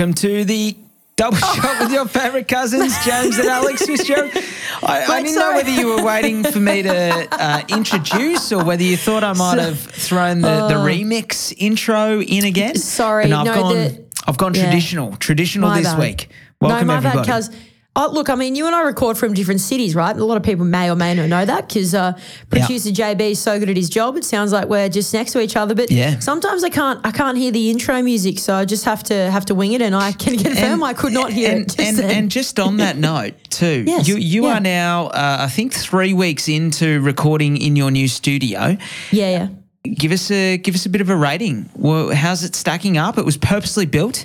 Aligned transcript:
Welcome 0.00 0.14
to 0.14 0.46
the 0.46 0.74
double 1.16 1.36
shot 1.36 1.78
with 1.78 1.92
your 1.92 2.08
favourite 2.08 2.48
cousins, 2.48 2.94
James 3.04 3.36
and 3.38 3.46
Alex 3.48 3.84
Fitzgerald. 3.84 4.30
I, 4.82 5.04
I 5.04 5.22
didn't 5.22 5.38
know 5.38 5.52
whether 5.52 5.68
you 5.70 5.88
were 5.88 6.02
waiting 6.02 6.42
for 6.42 6.58
me 6.58 6.80
to 6.80 7.28
uh, 7.30 7.62
introduce 7.68 8.50
or 8.50 8.64
whether 8.64 8.82
you 8.82 8.96
thought 8.96 9.22
I 9.22 9.34
might 9.34 9.58
have 9.58 9.78
thrown 9.78 10.40
the, 10.40 10.68
the 10.68 10.74
remix 10.76 11.52
intro 11.58 12.22
in 12.22 12.46
again. 12.46 12.72
Oh. 12.76 12.78
Sorry, 12.78 13.24
And 13.24 13.34
I've 13.34 13.44
no, 13.44 13.54
gone, 13.54 13.74
the- 13.74 14.04
I've 14.26 14.38
gone 14.38 14.54
yeah. 14.54 14.62
traditional, 14.62 15.16
traditional 15.16 15.70
this 15.74 15.84
bad. 15.84 15.98
week. 15.98 16.30
Welcome, 16.62 16.86
no, 16.86 16.92
my 16.94 16.96
everybody. 16.96 17.26
bad. 17.28 17.54
Oh, 18.02 18.10
look, 18.10 18.30
I 18.30 18.34
mean, 18.34 18.54
you 18.54 18.66
and 18.66 18.74
I 18.74 18.80
record 18.82 19.18
from 19.18 19.34
different 19.34 19.60
cities, 19.60 19.94
right? 19.94 20.16
A 20.16 20.24
lot 20.24 20.38
of 20.38 20.42
people 20.42 20.64
may 20.64 20.90
or 20.90 20.96
may 20.96 21.12
not 21.14 21.28
know 21.28 21.44
that 21.44 21.68
because 21.68 21.94
uh, 21.94 22.18
producer 22.48 22.88
JB 22.88 23.32
is 23.32 23.38
so 23.40 23.58
good 23.58 23.68
at 23.68 23.76
his 23.76 23.90
job. 23.90 24.16
It 24.16 24.24
sounds 24.24 24.52
like 24.52 24.68
we're 24.68 24.88
just 24.88 25.12
next 25.12 25.32
to 25.32 25.40
each 25.40 25.54
other. 25.54 25.74
But 25.74 25.90
Yeah. 25.90 26.18
sometimes 26.18 26.64
I 26.64 26.70
can't, 26.70 26.98
I 27.04 27.10
can't 27.10 27.36
hear 27.36 27.50
the 27.52 27.70
intro 27.70 28.00
music, 28.02 28.38
so 28.38 28.54
I 28.54 28.64
just 28.64 28.86
have 28.86 29.02
to 29.04 29.30
have 29.30 29.44
to 29.46 29.54
wing 29.54 29.72
it. 29.72 29.82
And 29.82 29.94
I 29.94 30.12
can 30.12 30.38
confirm 30.38 30.82
I 30.82 30.94
could 30.94 31.12
not 31.12 31.30
hear 31.30 31.50
and, 31.50 31.60
it. 31.62 31.66
Just 31.76 31.78
and, 31.80 31.98
then. 31.98 32.10
and 32.10 32.30
just 32.30 32.58
on 32.58 32.78
that 32.78 32.96
note, 33.10 33.34
too, 33.50 33.84
Yes, 33.86 34.08
you, 34.08 34.16
you 34.16 34.46
yeah. 34.46 34.54
are 34.56 34.60
now, 34.60 35.06
uh, 35.08 35.36
I 35.40 35.48
think, 35.48 35.74
three 35.74 36.14
weeks 36.14 36.48
into 36.48 37.02
recording 37.02 37.58
in 37.58 37.76
your 37.76 37.90
new 37.90 38.08
studio. 38.08 38.78
yeah, 39.10 39.30
yeah. 39.30 39.48
give 39.94 40.12
us 40.12 40.30
a 40.30 40.56
give 40.56 40.74
us 40.74 40.86
a 40.86 40.88
bit 40.88 41.02
of 41.02 41.10
a 41.10 41.16
rating. 41.16 41.68
Well, 41.74 42.14
how's 42.14 42.44
it 42.44 42.54
stacking 42.54 42.96
up? 42.96 43.18
It 43.18 43.26
was 43.26 43.36
purposely 43.36 43.84
built 43.84 44.24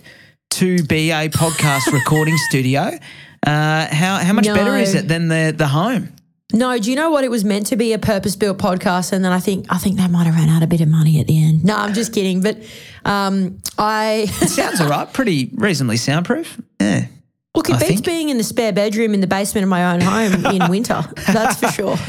to 0.52 0.82
be 0.84 1.12
a 1.12 1.28
podcast 1.28 1.92
recording 1.92 2.38
studio. 2.50 2.98
Uh, 3.46 3.88
how 3.94 4.18
how 4.18 4.34
much 4.34 4.46
better 4.46 4.76
is 4.76 4.96
it 4.96 5.08
than 5.08 5.28
the 5.28 5.54
the 5.56 5.68
home? 5.68 6.10
No, 6.54 6.78
do 6.78 6.90
you 6.90 6.96
know 6.96 7.10
what 7.10 7.24
it 7.24 7.32
was 7.32 7.44
meant 7.44 7.66
to 7.68 7.76
be 7.76 7.92
a 7.94 8.00
purpose 8.00 8.36
built 8.36 8.58
podcast, 8.60 9.12
and 9.12 9.26
then 9.26 9.32
I 9.32 9.40
think 9.40 9.66
I 9.70 9.78
think 9.78 9.98
they 9.98 10.08
might 10.08 10.26
have 10.26 10.36
ran 10.36 10.50
out 10.50 10.64
a 10.64 10.68
bit 10.68 10.80
of 10.82 10.88
money 10.88 11.20
at 11.20 11.28
the 11.28 11.44
end. 11.44 11.64
No, 11.66 11.76
I'm 11.76 11.94
just 11.94 12.14
kidding. 12.14 12.42
But 12.42 12.58
um, 13.04 13.60
I 13.78 14.26
Sounds 14.48 14.80
all 14.80 14.90
right. 14.90 15.12
Pretty 15.12 15.50
reasonably 15.56 15.98
soundproof. 15.98 16.60
Yeah. 16.80 17.08
look, 17.56 17.70
it 17.70 17.76
I 17.76 17.80
beats 17.80 17.90
think. 17.92 18.06
being 18.06 18.30
in 18.30 18.38
the 18.38 18.44
spare 18.44 18.72
bedroom 18.74 19.14
in 19.14 19.22
the 19.22 19.28
basement 19.28 19.64
of 19.64 19.70
my 19.70 19.94
own 19.94 20.02
home 20.02 20.46
in 20.46 20.70
winter. 20.70 21.04
That's 21.32 21.60
for 21.60 21.68
sure. 21.70 21.98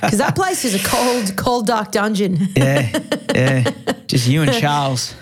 Because 0.00 0.18
that 0.18 0.34
place 0.34 0.64
is 0.64 0.74
a 0.74 0.88
cold, 0.88 1.36
cold, 1.36 1.66
dark 1.66 1.92
dungeon. 1.92 2.48
Yeah. 2.56 2.98
Yeah. 3.34 3.70
Just 4.06 4.26
you 4.26 4.40
and 4.42 4.52
Charles. 4.54 5.14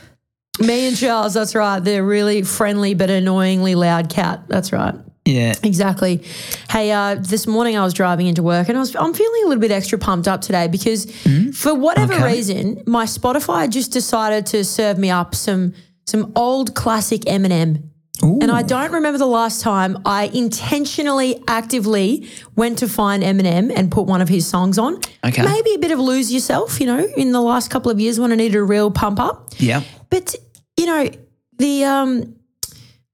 Me 0.61 0.87
and 0.87 0.97
Charles, 0.97 1.35
that's 1.35 1.55
right. 1.55 1.81
They're 1.81 2.05
really 2.05 2.43
friendly 2.43 2.95
but 2.95 3.11
annoyingly 3.11 3.75
loud 3.75 4.09
cat. 4.09 4.45
That's 4.49 4.73
right. 4.73 4.95
Yeah. 5.27 5.55
Exactly. 5.63 6.23
Hey, 6.71 6.93
uh, 6.93 7.17
this 7.17 7.47
morning 7.47 7.77
I 7.77 7.85
was 7.85 7.93
driving 7.93 8.29
into 8.29 8.43
work 8.43 8.69
and 8.69 8.79
I 8.79 8.81
was 8.81 8.95
I'm 8.95 9.13
feeling 9.13 9.43
a 9.45 9.49
little 9.49 9.61
bit 9.61 9.73
extra 9.73 9.99
pumped 9.99 10.29
up 10.29 10.41
today 10.41 10.69
because 10.69 11.05
for 11.53 11.75
whatever. 11.75 12.15
Okay. 12.15 12.25
reason, 12.25 12.83
my 12.87 13.05
Spotify 13.05 13.69
just 13.69 13.93
decided 13.93 14.47
to 14.47 14.65
serve 14.65 14.99
me 14.99 15.11
up 15.11 15.35
some 15.35 15.75
some 16.07 16.33
old 16.37 16.75
classic 16.75 17.23
Eminem. 17.23 17.83
And 18.23 18.51
I 18.51 18.63
don't 18.63 18.93
remember 18.93 19.19
the 19.19 19.27
last 19.27 19.61
time 19.61 19.99
I 20.07 20.31
intentionally, 20.33 21.43
actively 21.47 22.29
went 22.57 22.79
to 22.79 22.89
find 22.89 23.23
Eminem 23.23 23.71
and 23.77 23.93
put 23.93 24.07
one 24.07 24.23
of 24.23 24.29
his 24.29 24.47
songs 24.47 24.79
on. 24.79 25.01
Okay. 25.23 25.43
Maybe 25.43 25.75
a 25.75 25.79
bit 25.79 25.91
of 25.91 25.99
lose 25.99 26.33
yourself, 26.33 26.81
you 26.81 26.87
know, 26.87 27.07
in 27.17 27.33
the 27.33 27.43
last 27.43 27.71
couple 27.71 27.91
of 27.91 28.01
years 28.01 28.19
when 28.19 28.33
I 28.33 28.37
needed 28.37 28.57
a 28.57 28.63
real 28.63 28.91
pump 28.91 29.21
up. 29.21 29.51
Yeah. 29.59 29.83
But 30.09 30.35
you 30.79 30.87
know, 30.87 31.11
the 31.59 31.85
um 31.85 32.37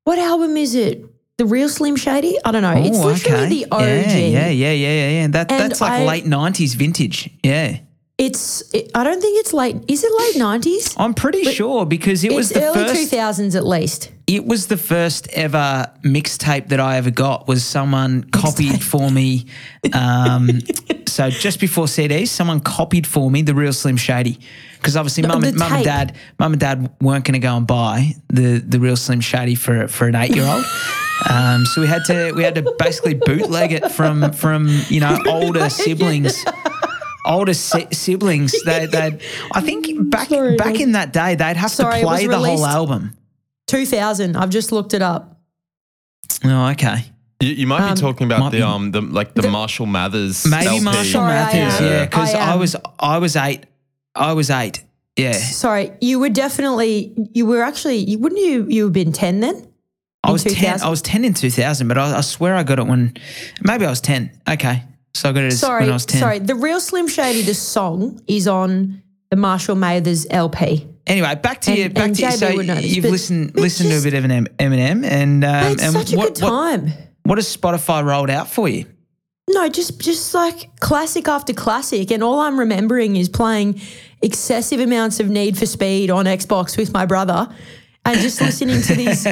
what 0.05 0.19
album 0.19 0.57
is 0.57 0.75
it? 0.75 1.05
The 1.39 1.47
real 1.47 1.69
Slim 1.69 1.97
Shady? 1.97 2.37
I 2.45 2.51
don't 2.53 2.63
know. 2.63 2.75
it's 2.77 2.99
Oh, 2.99 3.07
literally 3.07 3.65
okay. 3.65 3.65
the 3.65 3.67
OG. 3.73 3.83
Yeah, 3.83 4.17
yeah, 4.17 4.49
yeah, 4.51 4.73
yeah, 4.73 5.09
yeah. 5.11 5.27
That, 5.29 5.51
And 5.51 5.61
that's 5.71 5.81
like 5.81 5.93
I- 5.93 6.05
late 6.07 6.25
90s 6.25 6.75
vintage. 6.75 7.31
Yeah. 7.43 7.79
It's 8.19 8.63
it, 8.73 8.91
I 8.95 9.03
don't 9.03 9.21
think 9.21 9.41
it's 9.41 9.53
late. 9.55 9.77
Is 9.89 10.05
it 10.05 10.13
late 10.17 10.37
nineties? 10.37 10.95
I'm 10.99 11.15
pretty 11.15 11.43
sure 11.45 11.87
because 11.87 12.23
it 12.23 12.31
was 12.33 12.51
the 12.51 12.63
early 12.63 12.95
two 12.95 13.07
thousands 13.07 13.57
at 13.57 13.67
least. 13.67 14.13
it 14.29 14.45
was 14.45 14.67
the 14.69 14.77
first 14.77 15.27
ever 15.33 15.91
mixtape 16.05 16.69
that 16.69 16.79
I 16.79 16.99
ever 16.99 17.11
got 17.11 17.49
was 17.49 17.65
someone 17.65 18.23
copied 18.25 18.81
for 18.83 19.11
me. 19.11 19.47
Um, 19.95 20.61
so 21.09 21.31
just 21.31 21.59
before 21.59 21.87
CDs, 21.87 22.29
someone 22.29 22.61
copied 22.61 23.07
for 23.07 23.29
me 23.31 23.43
the 23.43 23.55
real 23.55 23.73
Slim 23.73 23.97
Shady. 23.97 24.39
Because 24.75 24.97
obviously, 24.97 25.23
mum, 25.27 25.43
and, 25.43 25.57
mum 25.57 25.73
and 25.73 25.85
dad, 25.85 26.17
mum 26.39 26.53
and 26.53 26.61
dad 26.61 26.91
weren't 27.01 27.25
going 27.25 27.33
to 27.41 27.45
go 27.45 27.57
and 27.57 27.67
buy 27.67 28.15
the 28.29 28.59
the 28.59 28.79
real 28.79 28.95
Slim 28.97 29.21
Shady 29.21 29.55
for 29.57 29.89
for 29.89 30.07
an 30.07 30.15
eight 30.15 30.37
year 30.37 30.47
old. 30.47 30.65
Um, 31.29 31.65
so 31.67 31.81
we 31.81 31.87
had 31.87 32.05
to 32.07 32.33
we 32.33 32.43
had 32.43 32.55
to 32.57 32.75
basically 32.79 33.15
bootleg 33.15 33.73
it 33.73 33.91
from 33.93 34.33
from 34.33 34.69
you 34.89 35.01
know 35.01 35.19
older 35.27 35.69
siblings. 35.83 36.45
Older 37.25 37.55
si- 37.55 37.87
siblings, 37.93 38.53
they, 38.65 38.87
they'd. 38.87 39.21
I 39.55 39.61
think 39.61 39.87
back 40.11 40.29
Sorry, 40.31 40.57
back 40.57 40.81
in 40.81 40.93
that 40.93 41.13
day, 41.13 41.37
they'd 41.37 41.57
have 41.57 41.71
Sorry, 41.71 42.01
to 42.01 42.07
play 42.07 42.27
the 42.27 42.37
whole 42.39 42.67
album. 42.67 43.17
Two 43.69 43.87
thousand. 43.87 44.37
I've 44.37 44.51
just 44.51 44.73
looked 44.73 44.93
it 44.93 45.03
up. 45.03 45.39
Oh, 46.45 46.71
okay. 46.71 47.05
You, 47.41 47.51
you 47.51 47.67
might 47.69 47.81
Um, 47.83 47.95
be 47.95 48.01
talking 48.01 48.27
might 48.27 48.37
about 48.39 48.53
be. 48.53 48.59
the 48.59 48.67
um 48.67 48.91
the 48.91 49.01
like 49.03 49.35
the, 49.35 49.49
Marshall 49.49 49.87
Mathers 49.87 50.45
Maybe 50.47 50.67
LP. 50.67 50.81
Marshall 50.85 51.05
Sorry, 51.05 51.33
Mathers, 51.33 51.81
yeah, 51.81 52.05
because 52.07 52.35
I 52.35 52.53
I, 52.53 52.57
was 52.57 52.77
I 52.99 53.19
was 53.19 53.37
eight, 53.37 53.67
I 54.17 54.33
was 54.33 54.51
eight, 54.51 54.83
yeah. 55.17 55.33
Sorry, 55.33 55.93
you 56.01 56.19
were 56.19 56.29
definitely 56.29 57.15
you 57.35 57.47
were 57.47 57.63
actually 57.63 57.99
you 57.99 58.19
wouldn't 58.19 58.41
you 58.41 58.67
you 58.69 58.85
have 58.85 58.93
been 58.93 59.13
ten 59.13 59.39
then? 59.41 59.69
I 60.25 60.31
was 60.31 60.45
ten. 60.45 60.81
I 60.83 60.89
was 60.89 61.03
ten 61.03 61.25
in 61.25 61.35
two 61.35 61.51
thousand, 61.51 61.89
but 61.89 61.99
I, 61.99 62.19
I 62.19 62.21
swear 62.21 62.55
I 62.55 62.63
got 62.63 62.79
it 62.79 62.87
when 62.87 63.15
maybe 63.63 63.85
I 63.85 63.91
was 63.91 64.01
ten. 64.01 64.31
Okay, 64.49 64.83
so 65.15 65.31
I 65.31 65.33
got 65.33 65.45
it 65.45 65.53
Sorry, 65.53 65.83
when 65.83 65.91
I 65.91 65.95
was 65.95 66.07
ten. 66.07 66.21
sorry. 66.21 66.39
The 66.39 66.55
real 66.55 66.81
Slim 66.81 67.09
Shady, 67.09 67.43
the 67.43 67.55
song 67.55 68.21
is 68.29 68.47
on 68.47 69.03
the 69.31 69.37
Marshall 69.37 69.75
Mathers 69.77 70.27
LP. 70.31 70.87
Anyway, 71.07 71.35
back 71.35 71.61
to 71.63 71.71
And- 71.73 71.79
you. 71.81 71.89
Back 71.89 72.13
to 72.13 72.23
you. 72.23 72.31
So 72.33 72.57
this, 72.63 72.85
you've 72.95 73.03
but 73.03 73.11
listened 73.11 73.51
it's 73.51 73.59
listened 73.61 73.91
just- 73.91 74.03
to 74.05 74.09
a 74.09 74.13
bit 74.13 74.19
of 74.25 74.31
an 74.31 74.47
Eminem, 74.59 75.05
and 75.05 75.45
um, 75.45 75.73
It's 75.73 75.83
and 75.83 75.93
such 75.93 76.13
a 76.13 76.17
what, 76.17 76.35
good 76.35 76.43
what 76.45 76.51
time. 76.51 76.93
what 77.25 77.39
has 77.39 77.57
Spotify 77.57 78.05
rolled 78.05 78.31
out 78.31 78.49
for 78.49 78.69
you? 78.69 78.87
No, 79.51 79.69
just 79.69 79.99
just 80.01 80.33
like 80.35 80.79
classic 80.79 81.27
after 81.27 81.53
classic, 81.53 82.13
and 82.13 82.23
all 82.23 82.39
I'm 82.41 82.61
remembering 82.61 83.17
is 83.17 83.29
playing 83.29 83.81
excessive 84.23 84.79
amounts 84.79 85.19
of 85.19 85.29
Need 85.29 85.59
for 85.59 85.67
Speed 85.67 86.11
on 86.11 86.27
Xbox 86.27 86.77
with 86.79 86.93
my 86.93 87.07
brother, 87.07 87.49
and 88.05 88.21
just 88.21 88.41
listening 88.47 88.81
to 88.83 88.95
these 88.95 89.27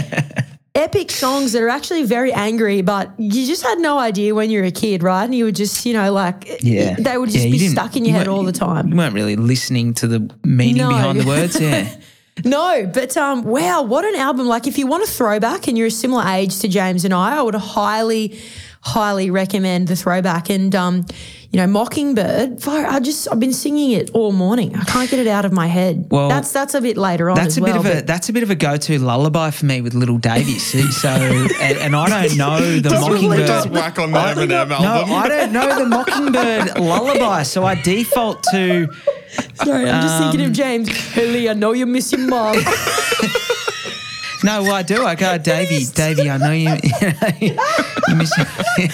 epic 0.74 1.10
songs 1.10 1.52
that 1.52 1.62
are 1.62 1.68
actually 1.68 2.04
very 2.04 2.32
angry, 2.32 2.82
but 2.82 3.10
you 3.18 3.46
just 3.46 3.62
had 3.62 3.78
no 3.78 3.98
idea 3.98 4.34
when 4.34 4.50
you 4.50 4.60
were 4.60 4.66
a 4.66 4.70
kid, 4.70 5.02
right? 5.02 5.24
And 5.24 5.34
you 5.34 5.44
would 5.46 5.56
just, 5.56 5.84
you 5.84 5.92
know, 5.92 6.12
like 6.12 6.62
Yeah, 6.62 6.94
they 6.98 7.16
would 7.18 7.30
just 7.30 7.44
Yeah, 7.46 7.50
be 7.50 7.58
stuck 7.68 7.96
in 7.96 8.04
you 8.04 8.10
your 8.10 8.18
head 8.18 8.28
all 8.28 8.44
the 8.44 8.52
time. 8.52 8.88
You 8.88 8.96
weren't 8.96 9.14
really 9.14 9.36
listening 9.36 9.94
to 9.94 10.06
the 10.06 10.30
meaning 10.44 10.76
No. 10.82 10.88
behind 10.90 11.20
the 11.20 11.26
words. 11.26 11.60
Yeah. 11.60 11.88
No, 12.44 12.90
but 12.92 13.16
um, 13.16 13.44
wow, 13.44 13.82
what 13.82 14.04
an 14.04 14.14
album! 14.16 14.46
Like, 14.46 14.66
if 14.66 14.78
you 14.78 14.86
want 14.86 15.02
a 15.02 15.06
throwback 15.06 15.68
and 15.68 15.76
you're 15.76 15.88
a 15.88 15.90
similar 15.90 16.24
age 16.26 16.58
to 16.60 16.68
James 16.68 17.04
and 17.04 17.12
I, 17.14 17.38
I 17.38 17.42
would 17.42 17.54
highly, 17.54 18.38
highly 18.82 19.30
recommend 19.30 19.88
the 19.88 19.96
throwback. 19.96 20.50
And 20.50 20.74
um, 20.74 21.04
you 21.52 21.56
know, 21.56 21.66
Mockingbird. 21.66 22.64
I 22.68 23.00
just 23.00 23.26
I've 23.30 23.40
been 23.40 23.52
singing 23.52 23.90
it 23.90 24.10
all 24.14 24.30
morning. 24.30 24.76
I 24.76 24.84
can't 24.84 25.10
get 25.10 25.18
it 25.18 25.26
out 25.26 25.44
of 25.44 25.52
my 25.52 25.66
head. 25.66 26.06
Well, 26.08 26.28
that's 26.28 26.52
that's 26.52 26.74
a 26.74 26.80
bit 26.80 26.96
later 26.96 27.28
on 27.28 27.34
That's 27.36 27.48
as 27.54 27.58
a 27.58 27.62
well. 27.62 27.82
bit 27.82 27.92
of 27.96 27.98
a 27.98 28.06
that's 28.06 28.28
a 28.28 28.32
bit 28.32 28.44
of 28.44 28.50
a 28.50 28.54
go 28.54 28.76
to 28.76 28.98
lullaby 29.00 29.50
for 29.50 29.66
me 29.66 29.80
with 29.80 29.94
little 29.94 30.18
Davy. 30.18 30.58
So 30.60 31.08
and, 31.08 31.50
and 31.78 31.96
I 31.96 32.26
don't 32.28 32.36
know 32.38 32.60
the 32.80 32.88
Just 32.88 33.08
Mockingbird. 33.10 33.70
whack 33.72 33.98
on 33.98 34.12
the 34.12 34.18
Eminem 34.18 34.68
No, 34.68 34.74
album. 34.76 35.12
I 35.14 35.28
don't 35.28 35.52
know 35.52 35.78
the 35.78 35.86
Mockingbird 35.86 36.78
lullaby, 36.78 37.42
so 37.42 37.64
I 37.64 37.74
default 37.74 38.44
to 38.52 38.88
Sorry, 39.54 39.88
I'm 39.88 40.02
just 40.02 40.18
thinking 40.18 40.40
um, 40.40 40.46
of 40.46 40.52
James. 40.52 40.88
Hailie, 41.12 41.48
I 41.48 41.52
know 41.54 41.72
you 41.72 41.86
miss 41.86 42.12
your 42.12 42.20
mom. 42.22 42.56
no. 44.44 44.62
Well, 44.62 44.72
I 44.74 44.82
do. 44.82 45.04
I 45.04 45.14
go, 45.14 45.38
Davy, 45.38 45.84
Davy. 45.86 46.30
I 46.30 46.36
know 46.38 46.52
you. 46.52 46.70
you 47.40 48.14
miss 48.16 48.30
Sorry, 48.34 48.88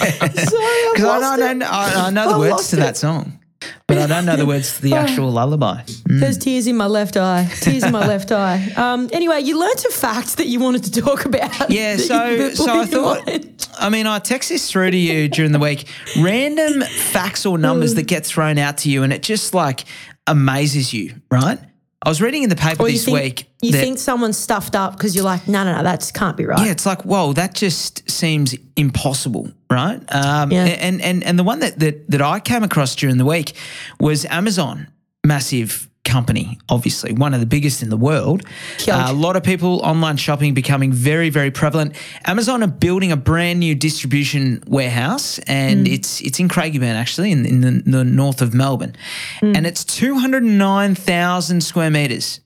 because 0.95 1.23
I 1.23 1.51
I, 1.51 1.53
know- 1.55 1.67
I, 1.69 2.07
I, 2.07 2.11
know 2.11 2.29
the 2.29 2.35
I 2.35 2.39
words 2.39 2.69
to 2.71 2.77
it. 2.77 2.81
that 2.81 2.97
song, 2.97 3.39
but 3.87 3.99
I 3.99 4.07
don't 4.07 4.27
know 4.27 4.37
the 4.37 4.47
words 4.47 4.77
to 4.77 4.83
the 4.83 4.95
actual 4.95 5.31
lullaby. 5.31 5.83
There's 6.05 6.39
tears 6.39 6.67
in 6.67 6.77
my 6.77 6.87
left 6.87 7.17
eye. 7.17 7.49
Tears 7.61 7.85
in 7.85 7.93
my 7.93 8.07
left 8.07 8.33
eye. 8.33 8.73
Um, 8.77 9.09
anyway, 9.13 9.41
you 9.41 9.59
learnt 9.59 9.85
a 9.85 9.91
fact 9.91 10.37
that 10.39 10.47
you 10.49 10.61
wanted 10.61 10.85
to 10.85 11.01
talk 11.01 11.25
about. 11.25 11.71
Yeah, 11.71 11.97
so 11.97 12.51
so 12.51 12.81
I 12.81 12.87
thought. 12.87 13.27
mind. 13.27 13.53
I 13.79 13.91
mean, 13.91 14.07
I 14.07 14.19
text 14.19 14.49
this 14.49 14.71
through 14.71 14.91
to 14.93 14.97
you 14.97 15.29
during 15.29 15.53
the 15.53 15.59
week. 15.59 15.87
Random 16.19 16.81
facts 16.83 17.45
or 17.45 17.59
numbers 17.59 17.95
that 17.95 18.07
get 18.07 18.25
thrown 18.25 18.59
out 18.59 18.79
to 18.79 18.91
you, 18.91 19.03
and 19.03 19.13
it 19.13 19.23
just 19.23 19.53
like 19.55 19.85
amazes 20.27 20.93
you, 20.93 21.21
right? 21.31 21.59
I 22.03 22.09
was 22.09 22.23
reading 22.23 22.43
in 22.45 22.51
the 22.51 22.57
paper 22.57 22.85
this 22.85 23.05
think, 23.05 23.19
week. 23.21 23.51
You 23.63 23.73
that- 23.73 23.79
think 23.81 23.99
someone's 23.99 24.37
stuffed 24.37 24.77
up 24.77 24.93
because 24.97 25.15
you're 25.15 25.25
like, 25.25 25.49
no, 25.49 25.65
no, 25.65 25.77
no, 25.77 25.83
that 25.83 26.09
can't 26.15 26.37
be 26.37 26.45
right. 26.45 26.65
yeah, 26.65 26.71
it's 26.71 26.87
like, 26.87 27.05
whoa, 27.05 27.33
that 27.33 27.55
just 27.55 28.09
seems 28.09 28.55
impossible, 28.77 29.51
right? 29.71 30.01
Um, 30.15 30.53
Yeah. 30.53 30.65
And 30.67 31.01
and 31.01 31.25
and 31.25 31.39
the 31.39 31.43
one 31.45 31.61
that, 31.61 31.79
that 31.81 32.09
that 32.11 32.23
I 32.23 32.39
came 32.41 32.63
across 32.63 32.95
during 32.95 33.17
the 33.17 33.25
week 33.25 33.55
was 33.99 34.25
Amazon, 34.27 34.89
massive 35.25 35.89
company, 36.07 36.59
obviously 36.69 37.13
one 37.13 37.35
of 37.35 37.41
the 37.41 37.47
biggest 37.47 37.83
in 37.83 37.91
the 37.91 37.97
world. 37.97 38.43
Uh, 38.89 39.07
a 39.09 39.13
lot 39.13 39.37
of 39.37 39.43
people 39.43 39.81
online 39.83 40.17
shopping 40.17 40.55
becoming 40.55 40.93
very 40.93 41.29
very 41.29 41.51
prevalent. 41.51 41.95
Amazon 42.25 42.63
are 42.63 42.69
building 42.69 43.13
a 43.13 43.17
brand 43.17 43.61
new 43.61 43.75
distribution 43.75 44.63
warehouse, 44.67 45.39
and 45.41 45.87
hmm. 45.87 45.93
it's 45.93 46.21
it's 46.23 46.41
in 46.41 46.49
Craigieburn 46.49 46.95
actually, 46.95 47.33
in, 47.33 47.45
in 47.45 47.61
the, 47.61 47.83
the 47.85 48.05
north 48.05 48.41
of 48.41 48.55
Melbourne, 48.55 48.97
hmm. 49.41 49.55
and 49.55 49.67
it's 49.67 49.85
two 49.85 50.15
hundred 50.19 50.45
nine 50.45 50.95
thousand 50.95 51.63
square 51.63 51.91
meters. 51.91 52.41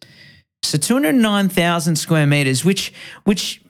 So 0.62 0.78
209,000 0.78 1.96
square 1.96 2.26
meters, 2.26 2.64
which 2.64 2.92
which 3.24 3.62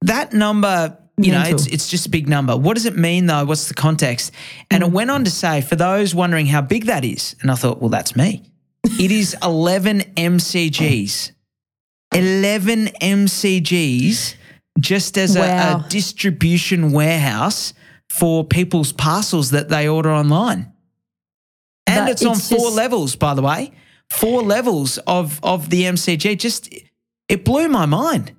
that 0.00 0.32
number, 0.32 0.96
you 1.18 1.30
know, 1.30 1.42
it's 1.42 1.66
it's 1.66 1.88
just 1.88 2.06
a 2.06 2.10
big 2.10 2.28
number. 2.28 2.56
What 2.56 2.74
does 2.74 2.86
it 2.86 2.96
mean 2.96 3.26
though? 3.26 3.44
What's 3.44 3.68
the 3.68 3.74
context? 3.74 4.32
And 4.70 4.82
it 4.82 4.86
hmm. 4.86 4.94
went 4.94 5.10
on 5.10 5.24
to 5.24 5.30
say, 5.30 5.60
for 5.60 5.76
those 5.76 6.14
wondering 6.14 6.46
how 6.46 6.62
big 6.62 6.86
that 6.86 7.04
is, 7.04 7.36
and 7.42 7.50
I 7.50 7.54
thought, 7.54 7.80
well, 7.80 7.90
that's 7.90 8.16
me. 8.16 8.42
It 8.84 9.10
is 9.10 9.36
11 9.42 10.00
MCGs. 10.16 11.32
11 12.14 12.88
MCGs 13.00 14.34
just 14.80 15.16
as 15.18 15.36
a, 15.36 15.40
Wow. 15.40 15.84
a 15.86 15.88
distribution 15.88 16.92
warehouse 16.92 17.72
for 18.10 18.44
people's 18.44 18.92
parcels 18.92 19.50
that 19.50 19.68
they 19.68 19.88
order 19.88 20.10
online. 20.12 20.72
And 21.86 22.06
That- 22.06 22.10
it's 22.10 22.24
on 22.24 22.36
it's 22.36 22.48
four 22.48 22.58
just- 22.58 22.76
levels, 22.76 23.16
by 23.16 23.34
the 23.34 23.42
way. 23.42 23.72
Four 24.10 24.42
levels 24.42 24.98
of 25.06 25.40
of 25.42 25.70
the 25.70 25.84
MCG. 25.86 26.36
Just 26.36 26.68
it 27.28 27.44
blew 27.46 27.68
my 27.68 27.86
mind. 27.86 28.32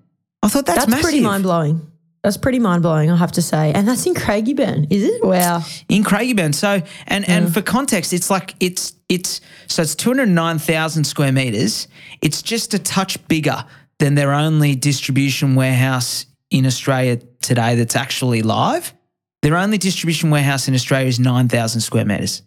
I 0.44 0.50
thought 0.50 0.66
that's, 0.68 0.80
That's 0.80 0.90
massive. 0.90 1.04
pretty 1.04 1.22
mind 1.22 1.44
blowing. 1.44 1.82
That's 2.24 2.38
pretty 2.38 2.60
mind 2.60 2.84
blowing, 2.84 3.12
I 3.12 3.18
have 3.18 3.34
to 3.34 3.42
say. 3.42 3.74
And 3.74 3.86
that's 3.86 4.06
in 4.06 4.14
Craigieburn, 4.14 4.88
is 4.90 5.04
it? 5.04 5.24
Wow. 5.24 5.62
in 5.90 6.06
Craigieburn. 6.06 6.56
So, 6.56 6.82
and 7.06 7.28
and 7.28 7.54
for 7.54 7.62
context, 7.62 8.14
it's 8.14 8.30
like 8.30 8.56
it's 8.62 8.94
it's 9.10 9.42
so 9.68 9.82
it's 9.82 9.94
two 9.94 10.10
hundred 10.10 10.30
nine 10.30 10.58
thousand 10.58 11.04
square 11.04 11.34
meters. 11.34 11.90
It's 12.22 12.42
just 12.42 12.74
a 12.74 12.80
touch 12.80 13.26
bigger 13.28 13.66
than 14.00 14.16
their 14.16 14.32
only 14.32 14.74
distribution 14.76 15.56
warehouse 15.56 16.26
in 16.50 16.66
Australia 16.66 17.18
today 17.42 17.76
that's 17.76 17.96
actually 17.96 18.42
live. 18.42 18.94
Their 19.42 19.58
only 19.58 19.78
distribution 19.78 20.30
warehouse 20.30 20.70
in 20.70 20.76
Australia 20.76 21.10
is 21.10 21.20
nine 21.20 21.50
thousand 21.50 21.82
square 21.82 22.06
meters. 22.06 22.42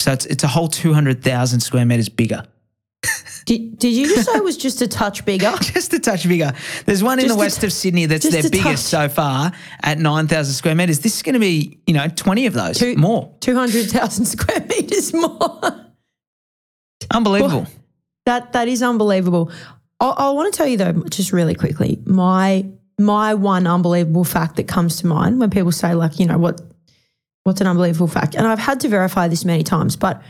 So 0.00 0.12
it's 0.12 0.24
it's 0.24 0.42
a 0.42 0.48
whole 0.48 0.68
two 0.68 0.94
hundred 0.94 1.22
thousand 1.22 1.60
square 1.60 1.84
meters 1.84 2.08
bigger. 2.08 2.44
Did, 3.48 3.78
did 3.78 3.94
you 3.94 4.06
just 4.14 4.30
say 4.30 4.36
it 4.36 4.44
was 4.44 4.58
just 4.58 4.82
a 4.82 4.88
touch 4.88 5.24
bigger? 5.24 5.50
Just 5.62 5.94
a 5.94 5.98
touch 5.98 6.28
bigger. 6.28 6.52
There's 6.84 7.02
one 7.02 7.18
in 7.18 7.28
the 7.28 7.36
west 7.36 7.62
t- 7.62 7.66
of 7.66 7.72
Sydney 7.72 8.04
that's 8.04 8.28
just 8.28 8.42
their 8.42 8.50
biggest 8.50 8.88
so 8.88 9.08
far 9.08 9.52
at 9.82 9.98
9,000 9.98 10.52
square 10.52 10.74
meters. 10.74 10.98
This 11.00 11.16
is 11.16 11.22
going 11.22 11.32
to 11.32 11.38
be, 11.38 11.80
you 11.86 11.94
know, 11.94 12.08
20 12.08 12.44
of 12.44 12.52
those, 12.52 12.76
Two- 12.76 12.96
more. 12.96 13.34
200,000 13.40 14.24
square 14.26 14.60
meters 14.68 15.14
more. 15.14 15.86
Unbelievable. 17.10 17.66
That 18.26 18.52
that 18.52 18.68
is 18.68 18.82
unbelievable. 18.82 19.50
I, 19.98 20.08
I 20.08 20.30
want 20.30 20.52
to 20.52 20.56
tell 20.56 20.66
you 20.66 20.76
though, 20.76 20.92
just 21.08 21.32
really 21.32 21.54
quickly, 21.54 21.98
my 22.04 22.66
my 22.98 23.32
one 23.32 23.66
unbelievable 23.66 24.24
fact 24.24 24.56
that 24.56 24.68
comes 24.68 24.96
to 24.98 25.06
mind 25.06 25.40
when 25.40 25.48
people 25.48 25.72
say 25.72 25.94
like, 25.94 26.18
you 26.18 26.26
know, 26.26 26.36
what 26.36 26.60
what's 27.44 27.62
an 27.62 27.66
unbelievable 27.66 28.08
fact, 28.08 28.34
and 28.34 28.46
I've 28.46 28.58
had 28.58 28.80
to 28.80 28.88
verify 28.88 29.28
this 29.28 29.46
many 29.46 29.62
times, 29.62 29.96
but 29.96 30.20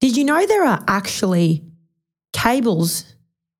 did 0.00 0.16
you 0.16 0.22
know 0.24 0.46
there 0.46 0.64
are 0.64 0.84
actually 0.86 1.64
cables 2.32 3.04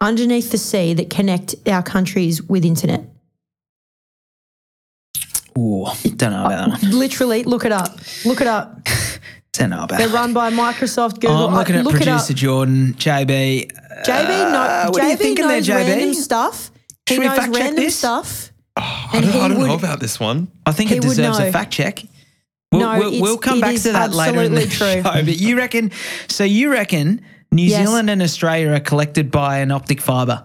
underneath 0.01 0.51
the 0.51 0.59
sea 0.59 0.95
that 0.95 1.11
connect 1.11 1.55
our 1.69 1.83
countries 1.83 2.43
with 2.43 2.65
internet? 2.65 3.05
Ooh, 5.59 5.87
don't 6.17 6.31
know 6.33 6.47
about 6.47 6.71
that 6.71 6.83
one. 6.83 6.91
Literally, 6.99 7.45
look 7.45 7.65
it 7.65 7.73
up. 7.73 7.99
Look 8.25 8.41
it 8.41 8.47
up. 8.47 8.81
Don't 9.53 9.69
know 9.69 9.83
about 9.85 9.99
They're 9.99 10.09
run 10.09 10.33
by 10.33 10.51
Microsoft, 10.51 11.21
Google. 11.21 11.49
I'm 11.49 11.55
looking 11.55 11.77
Uh, 11.77 11.81
at 11.81 11.85
look 11.85 11.97
it 11.97 12.09
up. 12.09 12.25
producer 12.25 12.33
Jordan, 12.33 12.95
JB. 12.95 13.71
JB, 14.03 14.29
no, 14.51 14.59
Uh, 14.59 14.89
what 14.91 15.03
are 15.03 15.09
you 15.11 15.15
JB 15.15 15.19
thinking 15.19 15.47
there, 15.47 15.57
knows 15.59 15.69
JB? 15.69 15.89
random 15.89 16.15
stuff. 16.15 16.71
He 17.07 17.15
Should 17.17 17.21
we 17.21 17.27
knows 17.29 17.49
random 17.49 17.75
this? 17.85 17.97
stuff. 17.99 18.51
I 18.79 19.21
don't, 19.21 19.25
I 19.35 19.49
don't 19.49 19.59
know 19.67 19.75
about 19.75 20.01
this 20.01 20.19
one. 20.19 20.49
I 20.65 20.73
think 20.73 20.91
it 20.91 21.03
deserves 21.03 21.39
a 21.39 21.53
fact 21.53 21.71
check. 21.71 22.03
We'll, 22.73 22.81
No, 22.81 22.99
we'll, 22.99 23.09
it's- 23.09 23.21
we'll 23.21 23.37
come 23.37 23.59
it 23.59 23.61
back 23.61 23.77
to 23.77 23.93
that 23.93 24.15
later 24.15 24.41
in 24.41 24.55
the 24.55 24.63
absolutely 24.63 25.03
true. 25.03 25.03
show. 25.13 25.25
But 25.27 25.37
you 25.39 25.59
reckon, 25.59 25.91
so 26.29 26.45
you 26.45 26.73
reckon 26.73 27.21
New 27.53 27.63
Yes. 27.65 27.87
Zealand 27.87 28.11
and 28.11 28.23
Australia 28.23 28.71
are 28.73 28.81
collected 28.81 29.31
by 29.31 29.59
an 29.59 29.71
optic 29.71 30.01
fibre? 30.01 30.43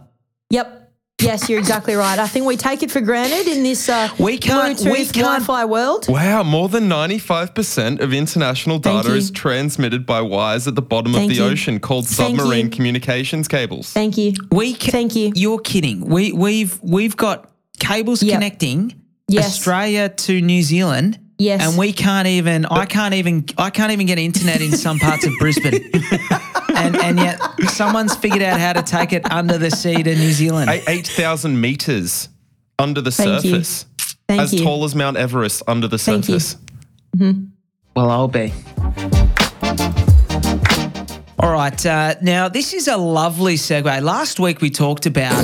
Yep. 0.50 0.74
Yes, 1.20 1.50
you're 1.50 1.58
exactly 1.58 1.96
right. 1.96 2.20
I 2.20 2.28
think 2.28 2.46
we 2.46 2.58
take 2.58 2.84
it 2.84 2.92
for 2.92 3.02
granted 3.02 3.48
in 3.48 3.64
this 3.64 3.90
uh, 3.90 4.10
We 4.20 4.38
can't- 4.38 4.78
Bluetooth 4.78 4.92
we 4.92 4.98
can't- 5.06 5.16
Wi-Fi 5.16 5.66
world. 5.66 6.06
Wow, 6.08 6.44
more 6.44 6.70
than 6.70 6.88
95% 6.88 8.02
of 8.02 8.14
international 8.14 8.78
data 8.78 9.16
is 9.16 9.32
transmitted 9.32 10.06
by 10.06 10.22
wires 10.22 10.68
at 10.68 10.76
the 10.76 10.82
bottom 10.84 11.14
Thank 11.14 11.32
of 11.32 11.38
the 11.38 11.44
you. 11.44 11.50
ocean 11.50 11.80
called 11.80 12.08
Thank 12.08 12.38
submarine 12.38 12.66
you. 12.66 12.72
communications 12.72 13.48
cables. 13.48 13.92
Thank 13.92 14.16
you. 14.18 14.34
We 14.52 14.74
ca- 14.76 14.92
Thank 14.92 15.16
you. 15.16 15.32
You're 15.34 15.60
kidding. 15.60 16.02
We 16.02 16.34
we've 16.34 16.78
we've 16.84 17.18
got 17.18 17.50
cables 17.80 18.22
Yep. 18.22 18.34
connecting 18.36 18.94
Yes. 19.28 19.46
Australia 19.48 20.10
to 20.10 20.40
New 20.40 20.62
Zealand. 20.62 21.18
Yes. 21.40 21.62
And 21.68 21.78
we 21.80 21.94
can't 21.94 22.28
even 22.28 22.66
I 22.68 22.86
can't 22.86 23.16
even 23.16 23.46
I 23.58 23.72
can't 23.72 23.92
even 23.92 24.06
get 24.06 24.20
internet 24.20 24.62
in 24.62 24.72
some 24.78 25.00
parts 25.00 25.26
of 25.26 25.34
Brisbane. 25.40 25.84
and 26.78 26.96
and 26.98 27.18
yet 27.18 27.40
someone's 27.70 28.16
figured 28.16 28.42
out 28.42 28.60
how 28.60 28.74
to 28.74 28.82
take 28.84 29.14
it 29.14 29.30
under 29.32 29.58
the 29.58 29.70
sea 29.72 30.02
to 30.04 30.16
New 30.16 30.32
Zealand. 30.32 30.70
Eight- 30.70 30.84
8,000 30.88 31.60
meters 31.60 32.30
under 32.80 33.02
the 33.02 33.12
Thank 33.12 33.44
you. 33.44 33.52
surface. 33.52 33.86
Thank 34.28 34.42
as 34.42 34.54
you. 34.54 34.64
tall 34.64 34.84
as 34.84 34.94
Mount 34.96 35.18
Everest 35.18 35.64
under 35.68 35.88
the 35.88 35.98
Thank 35.98 36.28
you. 36.30 36.40
surface. 36.40 36.62
Well, 37.96 38.12
I'll 38.12 38.28
be. 38.28 38.54
All 41.40 41.52
right. 41.54 41.86
Uh, 41.86 42.16
now, 42.22 42.50
this 42.50 42.74
is 42.74 42.88
a 42.88 42.98
lovely 42.98 43.56
segue. 43.56 44.02
Last 44.02 44.40
week 44.40 44.60
we 44.60 44.70
talked 44.72 45.06
about 45.06 45.44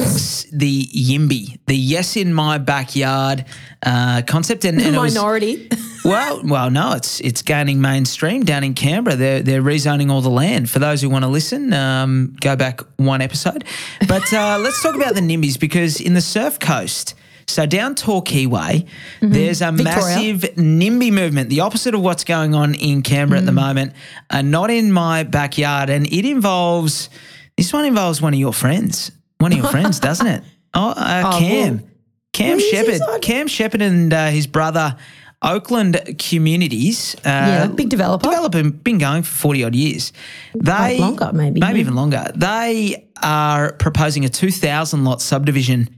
the 0.51 0.85
YIMBY, 0.87 1.59
the 1.67 1.75
yes 1.77 2.15
in 2.17 2.33
my 2.33 2.57
backyard 2.57 3.45
uh, 3.85 4.23
concept. 4.25 4.65
And, 4.65 4.81
and 4.81 4.95
it 4.95 4.99
was- 4.99 5.13
Minority. 5.15 5.69
Well, 6.03 6.41
well, 6.43 6.69
no, 6.69 6.93
it's 6.93 7.19
it's 7.21 7.41
gaining 7.41 7.79
mainstream 7.81 8.43
down 8.43 8.63
in 8.63 8.73
Canberra. 8.73 9.15
They're 9.15 9.41
they're 9.41 9.61
rezoning 9.61 10.09
all 10.11 10.21
the 10.21 10.29
land. 10.29 10.69
For 10.69 10.79
those 10.79 11.01
who 11.01 11.09
want 11.09 11.23
to 11.23 11.29
listen, 11.29 11.73
um, 11.73 12.35
go 12.41 12.55
back 12.55 12.81
one 12.97 13.21
episode. 13.21 13.63
But 14.07 14.31
uh, 14.33 14.57
let's 14.61 14.81
talk 14.83 14.95
about 14.95 15.15
the 15.15 15.21
NIMBYs 15.21 15.59
because 15.59 16.01
in 16.01 16.13
the 16.13 16.21
Surf 16.21 16.59
Coast, 16.59 17.15
so 17.47 17.65
down 17.65 17.95
Torquay 17.95 18.45
Way, 18.45 18.85
there's 19.21 19.61
a 19.61 19.71
Victoria. 19.71 19.99
massive 20.01 20.41
NIMBY 20.55 21.11
movement. 21.11 21.49
The 21.49 21.61
opposite 21.61 21.93
of 21.95 22.01
what's 22.01 22.23
going 22.23 22.53
on 22.53 22.75
in 22.75 23.01
Canberra 23.01 23.39
at 23.39 23.45
the 23.45 23.51
moment. 23.51 23.93
Uh, 24.29 24.41
not 24.41 24.69
in 24.71 24.91
my 24.91 25.23
backyard, 25.23 25.89
and 25.89 26.05
it 26.11 26.25
involves 26.25 27.09
this 27.57 27.71
one 27.71 27.85
involves 27.85 28.21
one 28.21 28.33
of 28.33 28.39
your 28.39 28.53
friends. 28.53 29.11
One 29.37 29.51
of 29.51 29.57
your 29.57 29.67
friends, 29.67 29.99
doesn't 29.99 30.27
it? 30.27 30.43
Oh, 30.75 30.89
uh, 30.89 31.21
Oh, 31.35 31.37
Cam. 31.39 31.83
Cam 32.31 32.59
Shepherd. 32.59 32.99
Cam 33.21 33.47
Shepherd 33.47 33.83
and 33.83 34.11
uh, 34.11 34.29
his 34.29 34.47
brother, 34.47 34.97
Oakland 35.43 36.15
Communities. 36.17 37.15
Uh, 37.25 37.29
Yeah, 37.29 37.67
big 37.67 37.89
developer. 37.89 38.27
Developer, 38.29 38.63
been 38.71 38.97
going 38.97 39.23
for 39.23 39.31
40 39.31 39.63
odd 39.65 39.75
years. 39.75 40.13
They, 40.55 40.99
longer, 40.99 41.31
maybe. 41.33 41.59
Maybe 41.59 41.79
even 41.79 41.95
longer. 41.95 42.31
They 42.35 43.07
are 43.21 43.73
proposing 43.73 44.25
a 44.25 44.29
2,000 44.29 45.03
lot 45.03 45.21
subdivision 45.21 45.89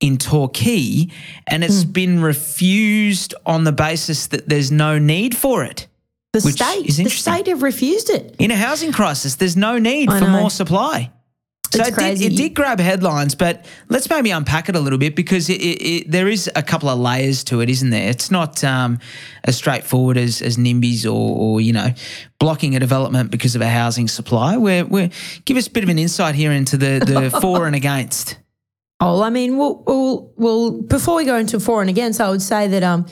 in 0.00 0.18
Torquay, 0.18 1.06
and 1.46 1.62
it's 1.62 1.82
Hmm. 1.84 1.90
been 1.92 2.22
refused 2.22 3.34
on 3.46 3.64
the 3.64 3.72
basis 3.72 4.26
that 4.28 4.48
there's 4.48 4.70
no 4.72 4.98
need 4.98 5.36
for 5.36 5.62
it. 5.64 5.86
The 6.32 6.40
Which 6.40 6.54
state. 6.56 6.86
is 6.86 6.96
The 6.96 7.08
state 7.10 7.46
have 7.46 7.62
refused 7.62 8.08
it. 8.10 8.34
In 8.38 8.50
a 8.50 8.56
housing 8.56 8.90
crisis, 8.92 9.34
there's 9.36 9.56
no 9.56 9.78
need 9.78 10.10
I 10.10 10.18
for 10.18 10.24
know. 10.26 10.40
more 10.40 10.50
supply. 10.50 11.10
So 11.72 11.84
it 11.84 11.94
did, 11.94 12.20
it 12.20 12.36
did 12.36 12.54
grab 12.54 12.78
headlines, 12.80 13.34
but 13.34 13.64
let's 13.88 14.10
maybe 14.10 14.30
unpack 14.30 14.68
it 14.68 14.76
a 14.76 14.80
little 14.80 14.98
bit 14.98 15.16
because 15.16 15.48
it, 15.48 15.54
it, 15.54 16.10
there 16.10 16.28
is 16.28 16.50
a 16.54 16.62
couple 16.62 16.90
of 16.90 16.98
layers 16.98 17.42
to 17.44 17.60
it, 17.62 17.70
isn't 17.70 17.88
there? 17.88 18.10
It's 18.10 18.30
not 18.30 18.62
um, 18.62 18.98
as 19.44 19.56
straightforward 19.56 20.18
as, 20.18 20.42
as 20.42 20.58
NIMBYs 20.58 21.06
or, 21.06 21.36
or, 21.36 21.60
you 21.62 21.72
know, 21.72 21.94
blocking 22.38 22.76
a 22.76 22.80
development 22.80 23.30
because 23.30 23.54
of 23.54 23.62
a 23.62 23.68
housing 23.68 24.06
supply. 24.06 24.58
We're, 24.58 24.84
we're, 24.84 25.10
give 25.46 25.56
us 25.56 25.66
a 25.66 25.70
bit 25.70 25.82
of 25.82 25.88
an 25.88 25.98
insight 25.98 26.34
here 26.34 26.52
into 26.52 26.76
the, 26.76 27.02
the 27.04 27.30
for 27.40 27.66
and 27.66 27.74
against. 27.74 28.36
Oh, 29.00 29.22
I 29.22 29.30
mean, 29.30 29.56
we'll, 29.56 29.82
we'll, 29.86 30.32
we'll, 30.36 30.82
before 30.82 31.16
we 31.16 31.24
go 31.24 31.36
into 31.36 31.58
for 31.58 31.80
and 31.80 31.88
against, 31.88 32.20
I 32.20 32.28
would 32.28 32.42
say 32.42 32.68
that 32.68 32.82
um, 32.82 33.06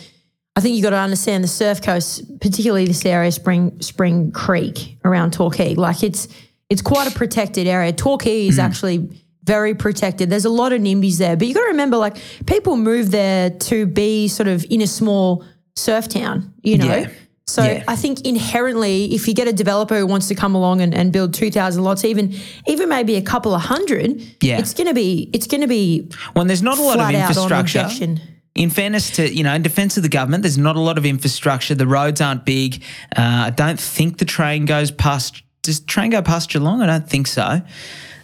I 0.54 0.60
think 0.60 0.74
you've 0.74 0.84
got 0.84 0.90
to 0.90 0.98
understand 0.98 1.42
the 1.42 1.48
surf 1.48 1.80
coast, 1.80 2.38
particularly 2.40 2.84
this 2.84 3.06
area, 3.06 3.32
Spring 3.32 3.80
Spring 3.80 4.30
Creek 4.32 4.98
around 5.04 5.32
Torquay. 5.32 5.74
Like 5.74 6.02
it's 6.02 6.28
it's 6.70 6.82
quite 6.82 7.06
a 7.06 7.10
protected 7.10 7.66
area. 7.66 7.92
Torquay 7.92 8.46
is 8.46 8.58
actually 8.58 9.08
very 9.44 9.74
protected. 9.74 10.30
There's 10.30 10.44
a 10.44 10.50
lot 10.50 10.72
of 10.72 10.80
NIMBYs 10.80 11.18
there, 11.18 11.36
but 11.36 11.48
you 11.48 11.54
got 11.54 11.62
to 11.62 11.68
remember, 11.68 11.96
like 11.96 12.16
people 12.46 12.76
move 12.76 13.10
there 13.10 13.50
to 13.50 13.86
be 13.86 14.28
sort 14.28 14.48
of 14.48 14.64
in 14.70 14.80
a 14.80 14.86
small 14.86 15.44
surf 15.76 16.08
town, 16.08 16.54
you 16.62 16.78
know. 16.78 16.86
Yeah. 16.86 17.10
So 17.46 17.64
Yeah. 17.64 17.82
I 17.88 17.96
think 17.96 18.20
inherently, 18.26 19.12
if 19.12 19.26
you 19.26 19.34
get 19.34 19.48
a 19.48 19.52
developer 19.52 19.98
who 19.98 20.06
wants 20.06 20.28
to 20.28 20.36
come 20.36 20.54
along 20.54 20.80
and, 20.82 20.94
and 20.94 21.12
build 21.12 21.34
two 21.34 21.50
thousand 21.50 21.82
lots, 21.82 22.04
even 22.04 22.32
even 22.68 22.88
maybe 22.88 23.16
a 23.16 23.22
couple 23.22 23.52
of 23.54 23.62
hundred, 23.62 24.20
Yeah. 24.40 24.58
it's 24.60 24.72
gonna 24.72 24.94
be 24.94 25.28
it's 25.32 25.48
gonna 25.48 25.66
be 25.66 26.08
When 26.34 26.46
there's 26.46 26.62
not 26.62 26.78
a 26.78 26.82
lot 26.82 27.00
of 27.00 27.06
flat 27.08 27.14
out 27.16 27.36
on 27.36 27.50
infrastructure. 27.52 28.14
In 28.54 28.70
fairness 28.70 29.10
to, 29.12 29.32
you 29.34 29.42
know, 29.42 29.54
in 29.54 29.62
defense 29.62 29.96
of 29.96 30.02
the 30.04 30.08
government, 30.08 30.42
there's 30.42 30.58
not 30.58 30.76
a 30.76 30.80
lot 30.80 30.98
of 30.98 31.04
infrastructure. 31.06 31.74
The 31.74 31.86
roads 31.86 32.20
aren't 32.20 32.44
big. 32.44 32.82
Uh, 33.16 33.46
I 33.46 33.50
don't 33.50 33.80
think 33.80 34.18
the 34.18 34.24
train 34.24 34.64
goes 34.64 34.90
past. 34.90 35.42
Does 35.62 35.80
train 35.80 36.10
go 36.10 36.22
past 36.22 36.50
Geelong? 36.50 36.82
I 36.82 36.86
don't 36.86 37.08
think 37.08 37.26
so. 37.26 37.60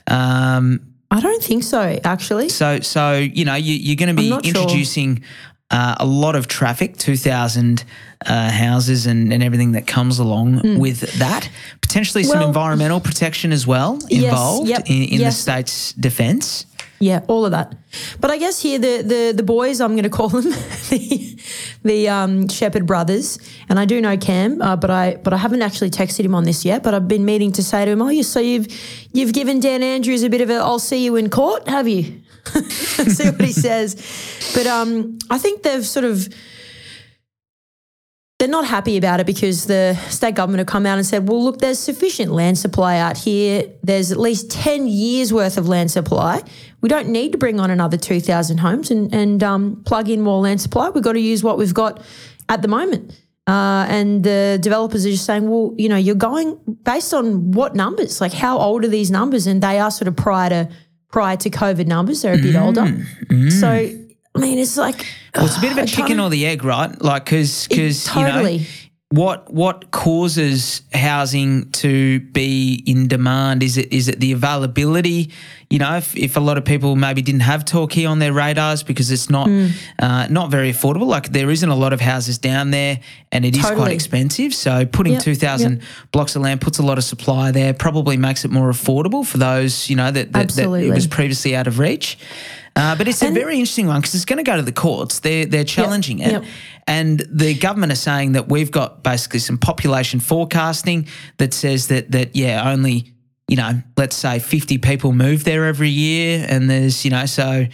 Um, 0.06 0.80
I 1.10 1.20
don't 1.20 1.42
think 1.42 1.62
so, 1.62 1.98
actually. 2.04 2.48
so, 2.48 2.80
so 2.80 3.14
you 3.14 3.44
know, 3.44 3.54
you, 3.54 3.74
you're 3.74 3.96
going 3.96 4.14
to 4.14 4.20
be 4.20 4.28
not 4.28 4.44
sure. 4.44 4.54
introducing 4.54 5.22
uh, 5.70 5.96
a 5.98 6.06
lot 6.06 6.36
of 6.36 6.48
traffic, 6.48 6.96
2,000 6.96 7.84
uh, 8.24 8.50
houses 8.50 9.06
and, 9.06 9.32
and 9.32 9.42
everything 9.42 9.72
that 9.72 9.86
comes 9.86 10.18
along 10.18 10.78
with 10.78 11.00
that. 11.18 11.48
Potentially 11.80 12.24
some. 12.24 12.38
Well- 12.38 12.48
environmental 12.48 13.00
protection 13.00 13.52
as 13.52 13.66
well 13.66 13.98
Yes, 14.08 14.24
involved 14.24 14.68
yep, 14.68 14.88
in, 14.88 15.02
in 15.04 15.18
the 15.18 15.30
state's 15.30 15.92
defence. 15.92 16.66
Yeah, 16.98 17.20
all 17.28 17.44
of 17.44 17.50
that. 17.50 17.74
But 18.20 18.30
I 18.30 18.38
guess 18.38 18.62
here 18.62 18.78
the 18.78 19.02
the, 19.02 19.32
the 19.36 19.42
boys, 19.42 19.80
I'm 19.80 19.92
going 19.92 20.04
to 20.04 20.10
call 20.10 20.28
them 20.28 20.44
the 20.90 21.38
the 21.84 22.08
um, 22.08 22.48
Shepherd 22.48 22.86
brothers, 22.86 23.38
and 23.68 23.78
I 23.78 23.84
do 23.84 24.00
know 24.00 24.16
Cam, 24.16 24.62
uh, 24.62 24.76
but 24.76 24.90
I 24.90 25.16
but 25.16 25.32
I 25.32 25.36
haven't 25.36 25.62
actually 25.62 25.90
texted 25.90 26.24
him 26.24 26.34
on 26.34 26.44
this 26.44 26.64
yet. 26.64 26.82
But 26.82 26.94
I've 26.94 27.08
been 27.08 27.24
meaning 27.24 27.52
to 27.52 27.62
say 27.62 27.84
to 27.84 27.90
him, 27.90 28.02
oh, 28.02 28.08
you 28.08 28.22
so 28.22 28.40
you've 28.40 28.66
you've 29.12 29.32
given 29.32 29.60
Dan 29.60 29.82
Andrews 29.82 30.22
a 30.22 30.30
bit 30.30 30.40
of 30.40 30.50
a 30.50 30.54
I'll 30.54 30.78
see 30.78 31.04
you 31.04 31.16
in 31.16 31.28
court, 31.28 31.68
have 31.68 31.86
you? 31.86 32.22
see 32.70 33.30
what 33.30 33.40
he 33.40 33.52
says. 33.52 33.94
But 34.54 34.66
um, 34.66 35.18
I 35.30 35.38
think 35.38 35.62
they've 35.62 35.86
sort 35.86 36.04
of 36.04 36.28
they're 38.46 38.52
not 38.52 38.64
happy 38.64 38.96
about 38.96 39.18
it 39.18 39.26
because 39.26 39.66
the 39.66 39.94
state 40.08 40.36
government 40.36 40.60
have 40.60 40.68
come 40.68 40.86
out 40.86 40.98
and 40.98 41.04
said, 41.04 41.28
well, 41.28 41.42
look, 41.42 41.58
there's 41.58 41.80
sufficient 41.80 42.30
land 42.30 42.56
supply 42.56 42.96
out 42.96 43.18
here. 43.18 43.64
There's 43.82 44.12
at 44.12 44.18
least 44.18 44.52
10 44.52 44.86
years 44.86 45.32
worth 45.32 45.58
of 45.58 45.66
land 45.66 45.90
supply. 45.90 46.44
We 46.80 46.88
don't 46.88 47.08
need 47.08 47.32
to 47.32 47.38
bring 47.38 47.58
on 47.58 47.72
another 47.72 47.96
2,000 47.96 48.58
homes 48.58 48.92
and, 48.92 49.12
and 49.12 49.42
um, 49.42 49.82
plug 49.84 50.08
in 50.08 50.20
more 50.20 50.40
land 50.40 50.60
supply. 50.60 50.90
We've 50.90 51.02
got 51.02 51.14
to 51.14 51.20
use 51.20 51.42
what 51.42 51.58
we've 51.58 51.74
got 51.74 52.00
at 52.48 52.62
the 52.62 52.68
moment. 52.68 53.20
Uh, 53.48 53.84
and 53.88 54.22
the 54.22 54.60
developers 54.62 55.04
are 55.04 55.10
just 55.10 55.24
saying, 55.24 55.50
well, 55.50 55.74
you 55.76 55.88
know, 55.88 55.96
you're 55.96 56.14
going 56.14 56.56
based 56.84 57.12
on 57.12 57.50
what 57.50 57.74
numbers? 57.74 58.20
Like, 58.20 58.32
how 58.32 58.58
old 58.58 58.84
are 58.84 58.88
these 58.88 59.10
numbers? 59.10 59.48
And 59.48 59.60
they 59.60 59.80
are 59.80 59.90
sort 59.90 60.06
of 60.06 60.14
prior 60.14 60.50
to 60.50 60.68
prior 61.10 61.36
to 61.36 61.50
COVID 61.50 61.88
numbers. 61.88 62.22
They're 62.22 62.34
a 62.34 62.38
bit 62.38 62.54
older. 62.54 62.96
So, 63.50 64.05
I 64.36 64.40
mean, 64.40 64.58
it's 64.58 64.76
like 64.76 65.06
Well, 65.34 65.46
it's 65.46 65.58
a 65.58 65.60
bit 65.60 65.72
of 65.72 65.78
a 65.78 65.82
I 65.82 65.86
chicken 65.86 66.20
or 66.20 66.30
the 66.30 66.46
egg, 66.46 66.64
right? 66.64 67.00
Like, 67.02 67.24
because 67.24 67.66
because 67.68 68.04
totally. 68.04 68.52
you 68.54 68.58
know 68.60 68.66
what 69.10 69.52
what 69.52 69.92
causes 69.92 70.82
housing 70.92 71.70
to 71.70 72.18
be 72.18 72.82
in 72.86 73.06
demand? 73.06 73.62
Is 73.62 73.76
it 73.76 73.92
is 73.92 74.08
it 74.08 74.18
the 74.18 74.32
availability? 74.32 75.30
You 75.70 75.78
know, 75.78 75.96
if, 75.96 76.16
if 76.16 76.36
a 76.36 76.40
lot 76.40 76.58
of 76.58 76.64
people 76.64 76.96
maybe 76.96 77.22
didn't 77.22 77.40
have 77.42 77.64
Torquay 77.64 78.04
on 78.04 78.18
their 78.18 78.32
radars 78.32 78.82
because 78.82 79.12
it's 79.12 79.30
not 79.30 79.46
Hmm. 79.48 79.68
uh, 80.00 80.26
not 80.28 80.50
very 80.50 80.72
affordable. 80.72 81.06
Like 81.06 81.30
there 81.30 81.50
isn't 81.50 81.68
a 81.68 81.74
lot 81.76 81.92
of 81.92 82.00
houses 82.00 82.38
down 82.38 82.72
there, 82.72 82.98
and 83.30 83.44
it 83.44 83.56
is 83.56 83.64
quite 83.64 83.92
expensive. 83.92 84.52
So 84.52 84.84
putting 84.84 85.14
Yep, 85.14 85.22
two 85.22 85.34
thousand 85.36 85.82
blocks 86.10 86.34
of 86.34 86.42
land 86.42 86.60
puts 86.60 86.78
a 86.78 86.82
lot 86.82 86.98
of 86.98 87.04
supply 87.04 87.52
there. 87.52 87.74
Probably 87.74 88.16
makes 88.16 88.44
it 88.44 88.50
more 88.50 88.70
affordable 88.70 89.24
for 89.24 89.38
those 89.38 89.88
you 89.88 89.94
know 89.94 90.10
that 90.10 90.32
that, 90.32 90.48
that 90.48 90.68
it 90.68 90.90
was 90.92 91.06
previously 91.06 91.54
out 91.54 91.68
of 91.68 91.78
reach. 91.78 92.18
Uh, 92.76 92.94
but 92.94 93.08
it's 93.08 93.22
a 93.22 93.30
very 93.30 93.54
interesting 93.54 93.86
one 93.86 94.00
because 94.00 94.14
it's 94.14 94.26
going 94.26 94.36
to 94.36 94.42
go 94.42 94.54
to 94.56 94.62
the 94.62 94.72
courts. 94.72 95.20
They're 95.20 95.46
they're 95.46 95.64
challenging 95.64 96.18
it, 96.18 96.30
yep. 96.30 96.44
and 96.86 97.20
the 97.30 97.54
government 97.54 97.90
are 97.90 97.96
saying 97.96 98.32
that 98.32 98.48
we've 98.48 98.70
got 98.70 99.02
basically 99.02 99.40
some 99.40 99.56
population 99.56 100.20
forecasting 100.20 101.08
that 101.38 101.54
says 101.54 101.88
that 101.88 102.12
that 102.12 102.36
yeah 102.36 102.70
only 102.70 103.14
you 103.48 103.56
know 103.56 103.82
let's 103.96 104.14
say 104.14 104.38
fifty 104.38 104.76
people 104.76 105.12
move 105.12 105.44
there 105.44 105.64
every 105.64 105.88
year, 105.88 106.46
and 106.48 106.68
there's 106.68 107.02
you 107.02 107.10
know 107.10 107.24
so 107.24 107.66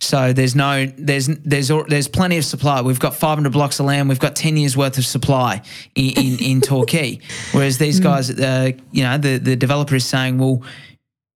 so 0.00 0.32
there's 0.32 0.56
no 0.56 0.86
there's 0.98 1.28
there's 1.28 1.70
there's 1.88 2.08
plenty 2.08 2.36
of 2.36 2.44
supply. 2.44 2.80
We've 2.80 2.98
got 2.98 3.14
500 3.14 3.52
blocks 3.52 3.78
of 3.78 3.86
land. 3.86 4.08
We've 4.08 4.18
got 4.18 4.34
10 4.34 4.56
years 4.56 4.76
worth 4.76 4.98
of 4.98 5.06
supply 5.06 5.62
in 5.94 6.10
in, 6.16 6.42
in 6.42 6.60
Torquay, 6.68 7.20
whereas 7.52 7.78
these 7.78 7.98
Hmm. 7.98 8.04
guys, 8.04 8.28
uh, 8.28 8.72
you 8.90 9.04
know, 9.04 9.18
the 9.18 9.38
the 9.38 9.54
developer 9.54 9.94
is 9.94 10.04
saying, 10.04 10.38
well, 10.38 10.64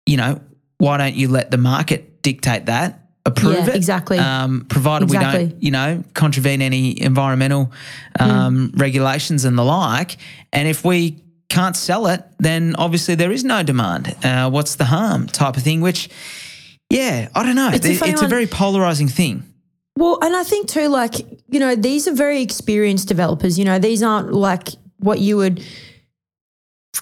you 0.05 0.17
know, 0.17 0.41
why 0.79 0.97
don't 0.97 1.15
you 1.15 1.29
let 1.29 1.51
the 1.51 1.57
market 1.57 2.06
dictate 2.21 2.67
that? 2.67 3.01
Approve 3.25 3.55
Yeah, 3.55 3.67
it 3.67 3.75
exactly. 3.75 4.17
Um, 4.17 4.65
provided 4.69 5.09
we 5.09 5.17
don't, 5.17 5.61
you 5.61 5.71
know, 5.71 6.03
contravene 6.13 6.61
any 6.61 7.01
environmental 7.01 7.73
um, 8.19 8.71
regulations 8.75 9.43
and 9.43 9.57
the 9.57 9.65
like. 9.65 10.15
And 10.53 10.67
if 10.67 10.85
we 10.85 11.21
can't 11.49 11.75
sell 11.75 12.07
it, 12.07 12.23
then 12.39 12.75
obviously 12.77 13.15
there 13.15 13.31
is 13.31 13.43
no 13.43 13.63
demand. 13.63 14.15
Uh, 14.23 14.49
what's 14.49 14.75
the 14.75 14.85
harm? 14.85 15.27
Type 15.27 15.57
of 15.57 15.63
thing. 15.63 15.81
Which, 15.81 16.09
yeah, 16.89 17.27
I 17.35 17.43
don't 17.43 17.55
know. 17.55 17.69
It's 17.73 17.85
a 17.85 18.05
It's, 18.05 18.21
a 18.21 18.27
very 18.27 18.47
polarizing 18.47 19.09
thing. 19.09 19.43
Well, 19.97 20.19
and 20.21 20.35
I 20.35 20.43
think 20.43 20.69
too, 20.69 20.87
like, 20.87 21.15
you 21.49 21.59
know, 21.59 21.75
these 21.75 22.07
are 22.07 22.13
very 22.13 22.41
experienced 22.41 23.09
developers. 23.09 23.59
You 23.59 23.65
know, 23.65 23.77
these 23.79 24.03
aren't 24.03 24.31
like 24.31 24.69
what 24.99 25.19
you 25.19 25.35
would 25.37 25.63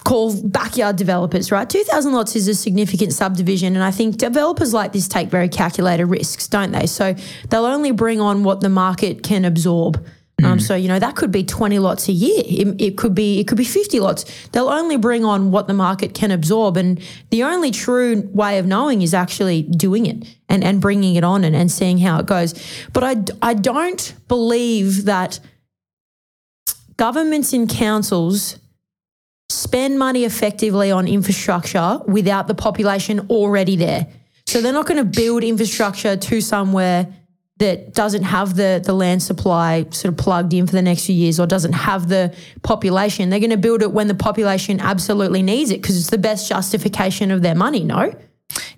call 0.06 0.40
backyard 0.42 0.96
developers, 0.96 1.50
right? 1.50 1.68
2,000 1.68 2.12
lots 2.12 2.36
is 2.36 2.46
a 2.48 2.54
significant 2.54 3.12
subdivision. 3.12 3.74
And 3.74 3.84
I 3.84 3.90
think 3.90 4.16
developers 4.18 4.72
like 4.72 4.92
this 4.92 5.08
take 5.08 5.28
very 5.28 5.48
calculated 5.48 6.06
risks, 6.06 6.46
don't 6.46 6.70
they? 6.70 6.86
So 6.86 7.14
they'll 7.50 7.64
only 7.64 7.90
bring 7.90 8.20
on 8.20 8.44
what 8.44 8.60
the 8.60 8.68
market 8.68 9.22
can 9.22 9.44
absorb. 9.44 10.06
Um, 10.44 10.60
so 10.60 10.74
you 10.74 10.86
know 10.86 10.98
that 10.98 11.16
could 11.16 11.32
be 11.32 11.44
20 11.44 11.78
lots 11.78 12.08
a 12.08 12.12
year. 12.12 12.42
It, 12.46 12.80
it 12.80 12.98
could 12.98 13.14
be 13.14 13.40
it 13.40 13.48
could 13.48 13.56
be 13.56 13.64
50 13.64 14.00
lots. 14.00 14.48
They'll 14.48 14.68
only 14.68 14.98
bring 14.98 15.24
on 15.24 15.50
what 15.50 15.66
the 15.66 15.72
market 15.72 16.12
can 16.12 16.30
absorb, 16.30 16.76
and 16.76 17.00
the 17.30 17.42
only 17.42 17.70
true 17.70 18.28
way 18.34 18.58
of 18.58 18.66
knowing 18.66 19.00
is 19.00 19.14
actually 19.14 19.62
doing 19.62 20.04
it 20.04 20.36
and 20.48 20.62
and 20.62 20.78
bringing 20.78 21.16
it 21.16 21.24
on 21.24 21.42
and, 21.42 21.56
and 21.56 21.72
seeing 21.72 21.98
how 21.98 22.20
it 22.20 22.26
goes. 22.26 22.52
But 22.92 23.02
I 23.02 23.16
I 23.50 23.54
don't 23.54 24.14
believe 24.28 25.06
that 25.06 25.40
governments 26.98 27.54
and 27.54 27.66
councils 27.66 28.58
spend 29.48 29.98
money 29.98 30.24
effectively 30.24 30.90
on 30.90 31.06
infrastructure 31.06 32.00
without 32.06 32.48
the 32.48 32.54
population 32.54 33.20
already 33.30 33.76
there. 33.76 34.06
So 34.46 34.60
they're 34.60 34.72
not 34.72 34.86
going 34.86 34.98
to 34.98 35.04
build 35.04 35.44
infrastructure 35.44 36.16
to 36.16 36.40
somewhere 36.40 37.12
that 37.58 37.94
doesn't 37.94 38.24
have 38.24 38.54
the 38.56 38.82
the 38.84 38.92
land 38.92 39.22
supply 39.22 39.86
sort 39.90 40.12
of 40.12 40.18
plugged 40.18 40.52
in 40.52 40.66
for 40.66 40.72
the 40.72 40.82
next 40.82 41.06
few 41.06 41.14
years 41.14 41.40
or 41.40 41.46
doesn't 41.46 41.72
have 41.72 42.08
the 42.08 42.34
population. 42.62 43.30
They're 43.30 43.40
going 43.40 43.50
to 43.50 43.56
build 43.56 43.82
it 43.82 43.92
when 43.92 44.08
the 44.08 44.14
population 44.14 44.78
absolutely 44.78 45.42
needs 45.42 45.70
it 45.70 45.80
because 45.80 45.96
it's 45.96 46.10
the 46.10 46.18
best 46.18 46.48
justification 46.48 47.30
of 47.30 47.42
their 47.42 47.54
money, 47.54 47.82
no? 47.82 48.14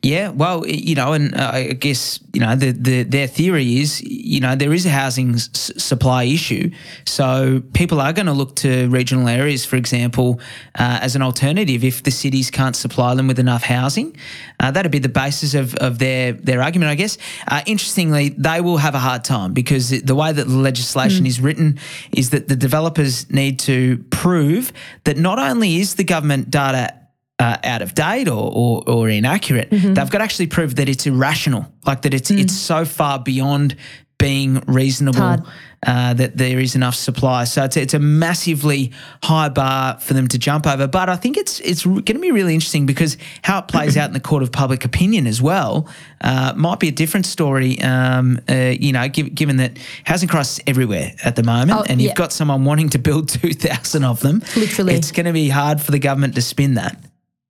Yeah, 0.02 0.30
well, 0.30 0.66
you 0.66 0.94
know, 0.94 1.12
and 1.12 1.34
uh, 1.34 1.50
I 1.52 1.72
guess 1.72 2.20
you 2.32 2.40
know 2.40 2.54
the, 2.56 2.70
the 2.70 3.02
their 3.02 3.26
theory 3.26 3.78
is, 3.80 4.00
you 4.02 4.40
know, 4.40 4.54
there 4.54 4.72
is 4.72 4.86
a 4.86 4.90
housing 4.90 5.34
s- 5.34 5.50
supply 5.76 6.24
issue, 6.24 6.70
so 7.04 7.62
people 7.74 8.00
are 8.00 8.12
going 8.12 8.26
to 8.26 8.32
look 8.32 8.56
to 8.56 8.88
regional 8.88 9.28
areas, 9.28 9.64
for 9.66 9.76
example, 9.76 10.40
uh, 10.78 11.00
as 11.02 11.16
an 11.16 11.22
alternative 11.22 11.84
if 11.84 12.02
the 12.04 12.10
cities 12.10 12.50
can't 12.50 12.76
supply 12.76 13.14
them 13.14 13.26
with 13.26 13.38
enough 13.38 13.64
housing. 13.64 14.16
Uh, 14.60 14.70
that'd 14.70 14.92
be 14.92 15.00
the 15.00 15.08
basis 15.08 15.54
of, 15.54 15.74
of 15.76 15.98
their 15.98 16.32
their 16.32 16.62
argument, 16.62 16.90
I 16.90 16.94
guess. 16.94 17.18
Uh, 17.46 17.62
interestingly, 17.66 18.30
they 18.30 18.60
will 18.60 18.78
have 18.78 18.94
a 18.94 19.00
hard 19.00 19.24
time 19.24 19.52
because 19.52 19.90
the 19.90 20.14
way 20.14 20.32
that 20.32 20.46
the 20.46 20.56
legislation 20.56 21.26
is 21.26 21.40
written 21.40 21.78
is 22.12 22.30
that 22.30 22.48
the 22.48 22.56
developers 22.56 23.28
need 23.30 23.58
to 23.60 23.98
prove 24.10 24.72
that 25.04 25.18
not 25.18 25.38
only 25.38 25.76
is 25.80 25.96
the 25.96 26.04
government 26.04 26.50
data 26.50 26.94
uh, 27.38 27.56
out 27.64 27.82
of 27.82 27.94
date 27.94 28.28
or, 28.28 28.50
or, 28.54 28.82
or 28.88 29.08
inaccurate. 29.08 29.68
They've 29.70 29.94
got 29.94 30.18
to 30.18 30.24
actually 30.24 30.48
prove 30.48 30.76
that 30.76 30.88
it's 30.88 31.06
irrational, 31.06 31.66
like 31.86 32.02
that 32.02 32.14
it's 32.14 32.30
it's 32.30 32.54
so 32.54 32.84
far 32.84 33.18
beyond 33.20 33.76
being 34.18 34.60
reasonable 34.66 35.46
uh, 35.86 36.12
that 36.14 36.36
there 36.36 36.58
is 36.58 36.74
enough 36.74 36.96
supply. 36.96 37.44
So 37.44 37.62
it's, 37.62 37.76
it's 37.76 37.94
a 37.94 38.00
massively 38.00 38.90
high 39.22 39.48
bar 39.48 40.00
for 40.00 40.12
them 40.12 40.26
to 40.28 40.38
jump 40.38 40.66
over. 40.66 40.88
But 40.88 41.08
I 41.08 41.14
think 41.14 41.36
it's 41.36 41.60
it's 41.60 41.84
going 41.84 42.04
to 42.04 42.18
be 42.18 42.32
really 42.32 42.52
interesting 42.54 42.84
because 42.84 43.16
how 43.42 43.60
it 43.60 43.68
plays 43.68 43.96
out 44.00 44.08
in 44.08 44.14
the 44.14 44.18
court 44.20 44.42
of 44.42 44.50
public 44.50 44.84
opinion 44.84 45.28
as 45.28 45.40
well 45.40 45.88
uh, 46.20 46.52
might 46.56 46.80
be 46.80 46.88
a 46.88 46.92
different 46.92 47.26
story. 47.26 47.80
Um, 47.80 48.40
uh, 48.50 48.74
you 48.80 48.90
know, 48.92 49.08
giv 49.08 49.32
given 49.36 49.58
that 49.58 49.78
housing 50.04 50.28
crisis 50.28 50.58
everywhere 50.66 51.12
at 51.24 51.36
the 51.36 51.44
moment, 51.44 51.78
Oh, 51.78 51.84
and 51.88 52.00
you've 52.02 52.08
yeah. 52.08 52.14
got 52.14 52.32
someone 52.32 52.64
wanting 52.64 52.88
to 52.90 52.98
build 52.98 53.28
two 53.40 53.52
thousand 53.54 54.02
of 54.02 54.18
them, 54.18 54.42
Literally. 54.56 54.94
it's 54.94 55.12
going 55.12 55.26
to 55.26 55.32
be 55.32 55.48
hard 55.48 55.80
for 55.80 55.92
the 55.92 56.00
government 56.00 56.34
to 56.34 56.42
spin 56.42 56.74
that. 56.74 57.00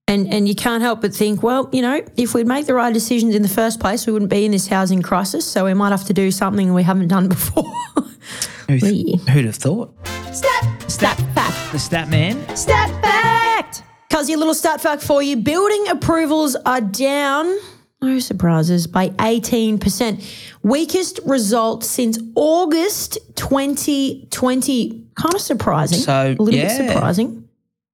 And 0.08 0.26
and 0.32 0.48
you 0.48 0.54
can't 0.54 0.82
help 0.82 1.02
but 1.02 1.14
think, 1.14 1.42
well, 1.42 1.68
you 1.70 1.82
know, 1.82 2.02
if 2.16 2.32
we'd 2.34 2.46
make 2.46 2.64
the 2.66 2.72
right 2.74 2.92
decisions 2.94 3.34
in 3.34 3.42
the 3.42 3.48
first 3.48 3.78
place, 3.78 4.06
we 4.06 4.12
wouldn't 4.14 4.30
be 4.30 4.44
in 4.46 4.52
this 4.52 4.66
housing 4.66 5.02
crisis. 5.02 5.44
So 5.46 5.66
we 5.66 5.74
might 5.74 5.90
have 5.90 6.04
to 6.06 6.14
do 6.14 6.30
something 6.30 6.72
we 6.72 6.82
haven't 6.82 7.08
done 7.08 7.28
before. 7.28 7.70
Who'd, 8.68 8.82
Yeah. 8.82 9.16
who'd 9.32 9.44
have 9.44 9.56
thought? 9.56 9.94
stat, 10.32 10.64
stat 10.90 11.16
fact, 11.34 11.72
The 11.72 11.78
stat 11.78 12.08
man. 12.08 12.34
stat 12.56 12.90
fact. 13.02 13.82
Cuz 14.10 14.28
your 14.30 14.38
little 14.38 14.54
stat 14.54 14.80
fact 14.80 15.02
for 15.02 15.22
you: 15.22 15.36
building 15.36 15.88
approvals 15.88 16.56
are 16.64 16.80
down. 16.80 17.46
No 18.00 18.18
surprises 18.20 18.86
by 18.86 19.08
18%. 19.18 20.22
Weakest 20.62 21.18
result 21.26 21.82
since 21.84 22.16
August 22.36 23.18
2020. 23.34 25.04
Kind 25.16 25.34
of 25.34 25.40
surprising. 25.40 25.98
So, 25.98 26.36
a 26.38 26.42
little 26.42 26.54
yeah. 26.54 26.78
bit 26.78 26.88
surprising. 26.92 27.47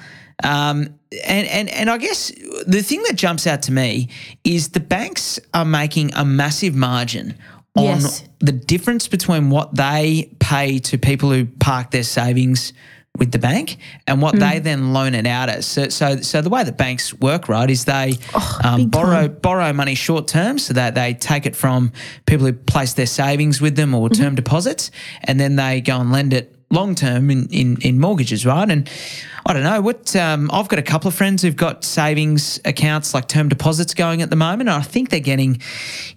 Um, 0.43 0.93
and 1.27 1.47
and 1.47 1.69
and 1.69 1.89
I 1.89 1.97
guess 1.97 2.31
the 2.67 2.81
thing 2.83 3.01
that 3.07 3.15
jumps 3.15 3.47
out 3.47 3.63
to 3.63 3.71
me 3.71 4.09
is 4.43 4.69
the 4.69 4.79
banks 4.79 5.39
are 5.53 5.65
making 5.65 6.13
a 6.13 6.23
massive 6.23 6.75
margin 6.75 7.35
on 7.75 7.83
Yes. 7.85 8.23
the 8.39 8.51
difference 8.51 9.07
between 9.07 9.49
what 9.49 9.73
they 9.75 10.29
pay 10.39 10.79
to 10.79 10.97
people 10.97 11.31
who 11.31 11.45
park 11.45 11.91
their 11.91 12.03
savings 12.03 12.73
with 13.19 13.31
the 13.31 13.39
bank 13.39 13.77
and 14.07 14.21
what 14.21 14.39
they 14.39 14.59
then 14.59 14.93
loan 14.93 15.13
it 15.13 15.27
out 15.27 15.49
as. 15.49 15.65
So, 15.65 15.89
so, 15.89 16.21
so 16.21 16.41
the 16.41 16.49
way 16.49 16.63
that 16.63 16.77
banks 16.77 17.13
work, 17.13 17.49
right, 17.49 17.69
is 17.69 17.85
they 17.85 18.13
um, 18.63 18.81
big 18.81 18.91
borrow 18.91 19.27
borrow 19.27 19.73
money 19.73 19.95
short 19.95 20.27
term, 20.27 20.57
so 20.57 20.73
that 20.73 20.95
they 20.95 21.13
take 21.13 21.45
it 21.45 21.55
from 21.55 21.91
people 22.25 22.45
who 22.45 22.53
place 22.53 22.93
their 22.93 23.05
savings 23.05 23.61
with 23.61 23.75
them 23.75 23.93
or 23.93 24.09
term 24.09 24.35
deposits, 24.35 24.91
and 25.23 25.39
then 25.39 25.55
they 25.55 25.81
go 25.81 25.99
and 25.99 26.11
lend 26.11 26.33
it 26.33 26.55
long 26.71 26.95
term 26.95 27.29
in, 27.29 27.47
in 27.49 27.77
in 27.81 27.99
mortgages, 27.99 28.45
right? 28.45 28.69
And 28.69 28.89
I 29.45 29.53
don't 29.53 29.63
know 29.63 29.81
what 29.81 30.15
um, 30.15 30.49
I've 30.53 30.67
got 30.67 30.79
a 30.79 30.83
couple 30.83 31.07
of 31.07 31.15
friends 31.15 31.41
who've 31.41 31.55
got 31.55 31.83
savings 31.83 32.59
accounts 32.65 33.13
like 33.13 33.27
term 33.27 33.49
deposits 33.49 33.93
going 33.93 34.21
at 34.21 34.29
the 34.29 34.35
moment. 34.35 34.69
And 34.69 34.77
I 34.77 34.81
think 34.81 35.09
they're 35.09 35.19
getting, 35.19 35.61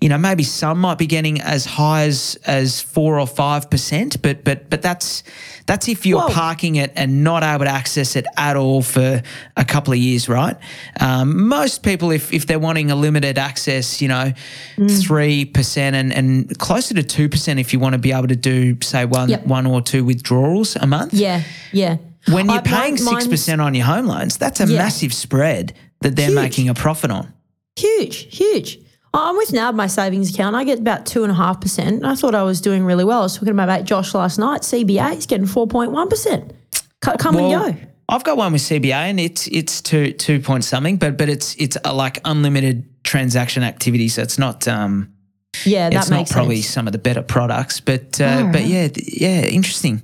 you 0.01 0.09
know, 0.09 0.19
maybe 0.19 0.43
some 0.43 0.81
might 0.81 0.99
be 0.99 1.07
getting 1.07 1.41
as 1.41 1.65
high 1.65 2.05
as 2.05 2.39
as 2.47 2.81
four 2.81 3.19
or 3.21 3.27
five 3.27 3.71
percent, 3.71 4.21
but 4.23 4.45
but 4.45 4.69
but 4.71 4.83
that's 4.83 5.23
that's 5.67 5.89
if 5.89 6.05
you're 6.05 6.21
Whoa. 6.21 6.29
parking 6.35 6.77
it 6.77 6.93
and 6.97 7.23
not 7.23 7.43
able 7.45 7.65
to 7.65 7.71
access 7.71 8.17
it 8.17 8.27
at 8.37 8.57
all 8.57 8.83
for 8.83 9.23
a 9.57 9.65
couple 9.65 9.93
of 9.93 9.99
years, 9.99 10.29
right? 10.29 10.57
Um, 11.01 11.47
most 11.49 11.83
people, 11.83 12.11
if 12.11 12.33
if 12.33 12.47
they're 12.47 12.59
wanting 12.59 12.91
a 12.91 12.97
limited 12.97 13.39
access, 13.39 14.03
you 14.03 14.09
know, 14.09 14.33
Mm. 14.77 15.03
three 15.07 15.45
percent 15.45 15.95
and 15.97 16.13
and 16.13 16.59
closer 16.59 16.95
to 16.95 17.03
two 17.03 17.29
percent 17.29 17.61
if 17.61 17.73
you 17.73 17.79
want 17.79 17.93
to 17.93 17.99
be 17.99 18.13
able 18.13 18.29
to 18.29 18.37
do 18.37 18.77
say 18.83 19.05
one 19.05 19.29
Yep. 19.29 19.47
one 19.47 19.67
or 19.67 19.81
two 19.83 20.05
withdrawals 20.05 20.77
a 20.77 20.87
month. 20.87 21.13
Yeah, 21.15 21.43
yeah. 21.73 21.97
When 22.31 22.47
you're 22.47 22.59
I- 22.59 22.61
paying 22.61 22.97
six 22.97 23.27
percent 23.27 23.61
on 23.61 23.75
your 23.75 23.87
home 23.87 24.07
loans, 24.07 24.37
that's 24.37 24.61
a 24.61 24.67
Yeah. 24.67 24.79
massive 24.79 25.13
spread 25.13 25.73
that 26.03 26.17
they're 26.17 26.27
Huge. 26.27 26.35
making 26.37 26.69
a 26.69 26.75
profit 26.75 27.11
on. 27.11 27.33
Huge, 27.77 28.37
huge. 28.37 28.79
I'm 29.15 29.37
with 29.37 29.53
NAB, 29.53 29.75
my 29.75 29.89
savings 29.89 30.33
account. 30.33 30.57
I 30.57 30.65
get 30.65 30.79
about 30.79 31.05
two 31.05 31.23
and 31.23 31.31
a 31.31 31.35
half 31.35 31.61
percent. 31.61 32.05
I 32.05 32.15
thought 32.15 32.35
I 32.35 32.43
was 32.45 32.61
doing 32.61 32.85
really 32.85 33.05
well. 33.05 33.21
I 33.21 33.23
was 33.25 33.35
talking 33.35 33.49
to 33.49 33.55
my 33.55 33.67
mate 33.67 33.85
Josh 33.85 34.15
last 34.15 34.39
night. 34.39 34.63
CBA 34.63 35.17
is 35.19 35.27
getting 35.27 35.47
four 35.47 35.67
point 35.67 35.91
one 35.93 36.09
percent. 36.09 36.53
Come 37.01 37.37
and 37.37 37.51
go. 37.51 37.77
I've 38.09 38.25
got 38.25 38.37
one 38.37 38.53
with 38.53 38.63
CBA 38.63 38.93
and 39.11 39.19
it's 39.21 39.47
it's 39.49 39.81
two 39.83 40.13
two 40.13 40.41
point 40.41 40.65
something, 40.65 40.97
but 40.97 41.17
but 41.19 41.29
it's 41.29 41.55
it's 41.57 41.77
uh 41.85 41.93
like 41.95 42.21
unlimited 42.25 42.85
transaction 43.05 43.63
activity, 43.65 44.09
so 44.09 44.23
it's 44.23 44.39
not 44.39 44.67
um 44.69 45.09
Yeah, 45.65 45.91
that 45.91 45.97
it's 45.99 46.11
not 46.11 46.31
probably 46.31 46.63
sense. 46.63 46.73
some 46.75 46.87
of 46.87 46.93
the 46.93 46.99
better 46.99 47.23
products, 47.23 47.81
but 47.81 48.21
uh, 48.21 48.45
Oh, 48.47 48.53
but 48.53 48.65
yeah 48.67 48.89
yeah 48.97 49.43
interesting, 49.43 50.03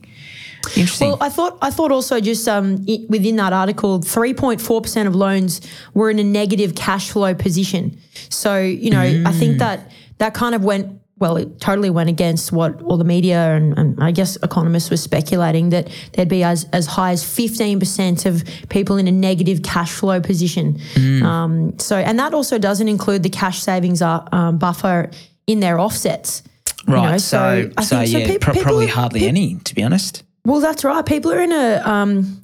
interesting. 0.76 1.08
Well, 1.08 1.18
I 1.20 1.28
thought 1.28 1.58
I 1.62 1.70
thought 1.70 1.92
also 1.92 2.20
just 2.20 2.46
um, 2.48 2.84
within 3.08 3.36
that 3.36 3.52
article, 3.52 4.00
three 4.02 4.34
point 4.34 4.60
four 4.60 4.80
percent 4.80 5.08
of 5.08 5.14
loans 5.14 5.60
were 5.94 6.10
in 6.10 6.18
a 6.18 6.24
negative 6.24 6.74
cash 6.74 7.10
flow 7.10 7.34
position. 7.34 7.98
So 8.30 8.58
you 8.58 8.90
know, 8.90 9.00
I 9.00 9.14
Mm. 9.14 9.38
think 9.38 9.58
that 9.58 9.90
that 10.18 10.34
kind 10.34 10.54
of 10.54 10.64
went 10.64 11.00
well. 11.18 11.36
It 11.36 11.60
totally 11.60 11.90
went 11.90 12.08
against 12.10 12.52
what 12.52 12.80
all 12.82 12.96
the 12.96 13.04
media 13.04 13.54
and, 13.56 13.76
and 13.78 14.02
I 14.02 14.10
guess 14.12 14.36
economists 14.42 14.88
were 14.90 14.96
speculating 14.96 15.70
that 15.70 15.88
there'd 16.12 16.28
be 16.28 16.44
as 16.44 16.64
as 16.72 16.86
high 16.86 17.12
as 17.12 17.24
fifteen 17.24 17.78
percent 17.80 18.24
of 18.26 18.44
people 18.68 18.96
in 18.98 19.08
a 19.08 19.12
negative 19.12 19.62
cash 19.62 19.90
flow 19.92 20.20
position. 20.20 20.74
Mm. 20.94 21.22
Um, 21.22 21.78
so, 21.78 21.96
and 21.96 22.18
that 22.18 22.34
also 22.34 22.58
doesn't 22.58 22.88
include 22.88 23.22
the 23.22 23.30
cash 23.30 23.60
savings 23.60 24.00
uh, 24.02 24.24
um, 24.32 24.58
buffer 24.58 25.10
in 25.46 25.60
their 25.60 25.78
offsets. 25.80 26.42
you 26.86 26.94
right, 26.94 27.12
know, 27.12 27.18
so 27.18 27.70
I 27.76 27.82
so, 27.82 27.96
think- 27.98 28.08
so 28.10 28.18
yeah, 28.18 28.36
pro- 28.40 28.52
people 28.54 28.62
probably 28.62 28.86
are- 28.86 28.90
hardly 28.90 29.20
peop- 29.20 29.28
any 29.28 29.54
to 29.64 29.74
be 29.74 29.82
honest. 29.82 30.22
Well, 30.44 30.60
that's 30.60 30.84
right. 30.84 31.04
People 31.04 31.32
are 31.32 31.40
in 31.40 31.52
a, 31.52 31.82
um, 31.84 32.42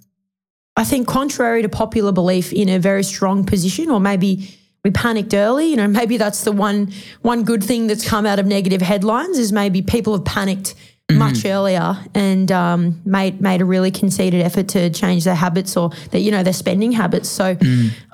I 0.76 0.84
think, 0.84 1.08
contrary 1.08 1.62
to 1.62 1.68
popular 1.68 2.12
belief, 2.12 2.52
in 2.52 2.68
a 2.68 2.78
very 2.78 3.04
strong 3.04 3.44
position, 3.44 3.90
or 3.90 4.00
maybe 4.00 4.58
we 4.84 4.90
panicked 4.90 5.34
early. 5.34 5.68
You 5.70 5.76
know, 5.76 5.88
maybe 6.00 6.16
that's 6.16 6.44
the 6.44 6.52
one 6.52 6.92
one 7.22 7.44
good 7.44 7.62
thing 7.62 7.86
that's 7.86 8.06
come 8.06 8.26
out 8.26 8.38
of 8.38 8.46
negative 8.46 8.82
headlines 8.82 9.38
is 9.38 9.52
maybe 9.52 9.82
people 9.82 10.12
have 10.14 10.24
panicked 10.24 10.74
much 11.12 11.44
earlier 11.44 11.98
and 12.14 12.50
um, 12.50 13.00
made 13.04 13.40
made 13.40 13.60
a 13.60 13.64
really 13.64 13.90
conceited 13.90 14.40
effort 14.40 14.68
to 14.68 14.90
change 14.90 15.24
their 15.24 15.34
habits 15.34 15.76
or 15.76 15.90
their, 16.10 16.20
you 16.20 16.30
know 16.30 16.42
their 16.42 16.52
spending 16.52 16.92
habits. 16.92 17.28
So 17.28 17.56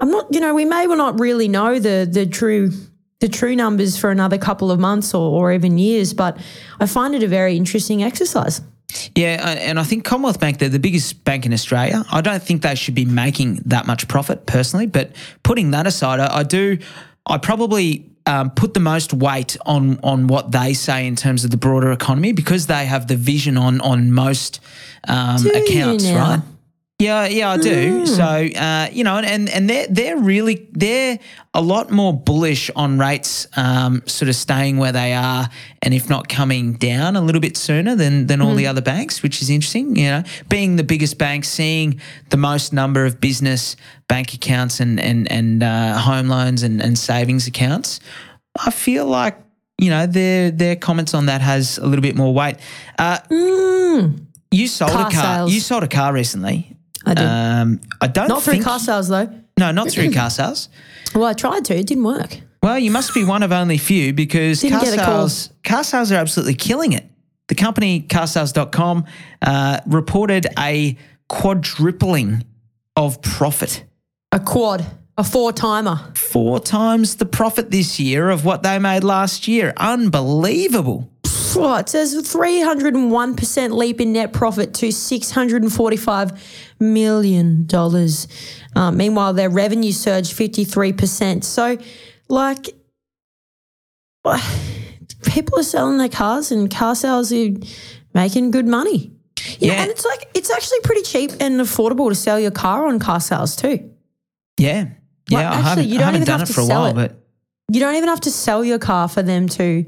I'm 0.00 0.10
not, 0.10 0.26
you 0.34 0.40
know, 0.40 0.54
we 0.54 0.64
may 0.64 0.86
well 0.86 0.96
not 0.96 1.20
really 1.20 1.48
know 1.48 1.78
the 1.78 2.08
the 2.10 2.26
true 2.26 2.70
the 3.20 3.28
true 3.28 3.54
numbers 3.54 3.96
for 3.98 4.10
another 4.10 4.38
couple 4.38 4.70
of 4.70 4.80
months 4.80 5.14
or, 5.14 5.30
or 5.30 5.52
even 5.52 5.78
years, 5.78 6.14
but 6.14 6.38
I 6.80 6.86
find 6.86 7.14
it 7.14 7.22
a 7.22 7.28
very 7.28 7.56
interesting 7.56 8.02
exercise. 8.02 8.60
Yeah, 9.14 9.56
and 9.60 9.78
I 9.78 9.82
think 9.82 10.04
Commonwealth 10.04 10.40
Bank, 10.40 10.58
they're 10.58 10.68
the 10.68 10.78
biggest 10.78 11.24
bank 11.24 11.46
in 11.46 11.52
Australia. 11.52 12.04
I 12.10 12.20
don't 12.20 12.42
think 12.42 12.62
they 12.62 12.74
should 12.74 12.94
be 12.94 13.04
making 13.04 13.56
that 13.66 13.86
much 13.86 14.08
profit 14.08 14.46
personally, 14.46 14.86
but 14.86 15.12
putting 15.42 15.72
that 15.72 15.86
aside, 15.86 16.20
I, 16.20 16.38
I 16.38 16.42
do, 16.42 16.78
I 17.26 17.38
probably 17.38 18.06
um, 18.26 18.50
put 18.50 18.74
the 18.74 18.80
most 18.80 19.12
weight 19.12 19.56
on 19.66 19.98
on 20.02 20.26
what 20.26 20.52
they 20.52 20.74
say 20.74 21.06
in 21.06 21.16
terms 21.16 21.44
of 21.44 21.50
the 21.50 21.56
broader 21.56 21.90
economy 21.90 22.32
because 22.32 22.66
they 22.66 22.84
have 22.86 23.06
the 23.08 23.16
vision 23.16 23.56
on 23.56 23.80
on 23.80 24.12
most 24.12 24.60
um, 25.08 25.46
accounts, 25.46 26.04
right? 26.10 26.40
Yeah, 27.00 27.26
yeah, 27.26 27.50
I 27.52 27.56
do. 27.56 28.04
So, 28.04 28.22
uh, 28.22 28.88
you 28.92 29.04
know, 29.04 29.16
and 29.16 29.48
and 29.48 29.70
they're 29.70 29.86
they're 29.88 30.18
really 30.18 30.68
they're 30.72 31.18
a 31.54 31.62
lot 31.62 31.90
more 31.90 32.12
bullish 32.12 32.70
on 32.76 32.98
rates, 32.98 33.46
um, 33.56 34.02
sort 34.06 34.28
of 34.28 34.36
staying 34.36 34.76
where 34.76 34.92
they 34.92 35.14
are, 35.14 35.48
and 35.80 35.94
if 35.94 36.10
not 36.10 36.28
coming 36.28 36.74
down 36.74 37.16
a 37.16 37.22
little 37.22 37.40
bit 37.40 37.56
sooner 37.56 37.96
than 37.96 38.26
than 38.26 38.42
all 38.42 38.54
the 38.54 38.66
other 38.66 38.82
banks, 38.82 39.22
which 39.22 39.40
is 39.40 39.48
interesting. 39.48 39.96
You 39.96 40.10
know, 40.10 40.22
being 40.50 40.76
the 40.76 40.84
biggest 40.84 41.16
bank, 41.16 41.46
seeing 41.46 42.00
the 42.28 42.36
most 42.36 42.72
number 42.74 43.06
of 43.06 43.18
business 43.18 43.76
bank 44.06 44.34
accounts 44.34 44.78
and 44.78 45.00
and 45.00 45.30
and 45.32 45.62
uh, 45.62 45.96
home 45.98 46.28
loans 46.28 46.62
and 46.62 46.82
and 46.82 46.98
savings 46.98 47.46
accounts, 47.46 48.00
I 48.66 48.70
feel 48.70 49.06
like 49.06 49.38
you 49.78 49.88
know 49.88 50.06
their 50.06 50.50
their 50.50 50.76
comments 50.76 51.14
on 51.14 51.26
that 51.26 51.40
has 51.40 51.78
a 51.78 51.86
little 51.86 52.02
bit 52.02 52.14
more 52.14 52.34
weight. 52.34 52.56
Uh, 52.98 53.18
You 54.52 54.66
sold 54.66 54.90
Car 54.90 55.08
a 55.08 55.10
car. 55.12 55.22
sales. 55.22 55.54
You 55.54 55.60
sold 55.60 55.84
a 55.84 55.88
car 55.88 56.12
recently. 56.12 56.69
I 57.10 57.14
did. 57.14 57.24
Um, 57.26 57.80
I 58.00 58.06
don't 58.06 58.28
Not 58.28 58.42
through 58.42 58.52
think, 58.54 58.64
car 58.64 58.78
sales 58.78 59.08
though. 59.08 59.28
No, 59.58 59.70
not 59.72 59.90
through 59.90 60.10
car 60.14 60.30
sales. 60.30 60.68
Well, 61.14 61.24
I 61.24 61.32
tried 61.34 61.64
to. 61.66 61.76
It 61.76 61.86
didn't 61.86 62.04
work. 62.04 62.40
Well, 62.62 62.78
you 62.78 62.90
must 62.90 63.14
be 63.14 63.24
one 63.24 63.42
of 63.42 63.52
only 63.52 63.78
few 63.78 64.12
because 64.12 64.60
Didn't 64.60 64.78
car 64.78 64.84
get 64.84 64.98
a 64.98 65.04
call. 65.04 65.28
sales, 65.28 65.50
car 65.64 65.82
sales 65.84 66.12
are 66.12 66.16
absolutely 66.16 66.54
killing 66.54 66.92
it. 66.92 67.04
The 67.48 67.54
company 67.54 68.02
carsales.com 68.02 69.06
uh, 69.42 69.80
reported 69.86 70.46
a 70.58 70.96
quadrupling 71.28 72.44
of 72.96 73.20
profit. 73.22 73.84
A 74.30 74.38
quad, 74.38 74.86
a 75.18 75.24
four 75.24 75.52
timer. 75.52 76.12
Four 76.14 76.60
times 76.60 77.16
the 77.16 77.26
profit 77.26 77.70
this 77.70 77.98
year 77.98 78.30
of 78.30 78.44
what 78.44 78.62
they 78.62 78.78
made 78.78 79.02
last 79.04 79.48
year. 79.48 79.72
Unbelievable. 79.76 81.10
Oh, 81.56 81.76
it 81.76 81.88
says 81.88 82.14
301% 82.14 83.72
leap 83.76 84.00
in 84.00 84.12
net 84.12 84.32
profit 84.32 84.74
to 84.74 84.88
$645 84.88 86.38
million. 86.78 87.66
Uh, 88.76 88.90
meanwhile, 88.92 89.32
their 89.32 89.50
revenue 89.50 89.92
surged 89.92 90.36
53%. 90.36 91.42
So, 91.44 91.76
like, 92.28 92.68
people 95.24 95.58
are 95.58 95.62
selling 95.64 95.98
their 95.98 96.08
cars 96.08 96.50
and 96.52 96.70
car 96.70 96.94
sales 96.94 97.32
are 97.32 97.48
making 98.14 98.50
good 98.50 98.66
money. 98.66 99.12
Yeah, 99.58 99.72
Yeah. 99.72 99.82
and 99.82 99.90
it's 99.90 100.04
like 100.04 100.28
it's 100.34 100.50
actually 100.50 100.80
pretty 100.80 101.02
cheap 101.02 101.30
and 101.40 101.60
affordable 101.60 102.08
to 102.10 102.14
sell 102.14 102.38
your 102.38 102.50
car 102.50 102.86
on 102.86 102.98
car 102.98 103.20
sales 103.20 103.56
too. 103.56 103.90
Yeah. 104.58 104.88
Yeah, 105.28 105.38
I 105.38 105.42
actually, 105.44 105.62
haven't, 105.62 105.88
you 105.88 105.98
don't 105.98 106.14
even 106.16 106.26
done 106.26 106.40
have 106.40 106.48
it 106.48 106.52
to 106.52 106.54
for 106.54 106.60
a 106.62 106.64
sell 106.64 106.80
while, 106.82 106.90
it. 106.90 106.94
but 106.94 107.24
You 107.72 107.80
don't 107.80 107.94
even 107.94 108.08
have 108.08 108.20
to 108.22 108.30
sell 108.30 108.64
your 108.64 108.78
car 108.78 109.08
for 109.08 109.22
them 109.22 109.48
to 109.50 109.86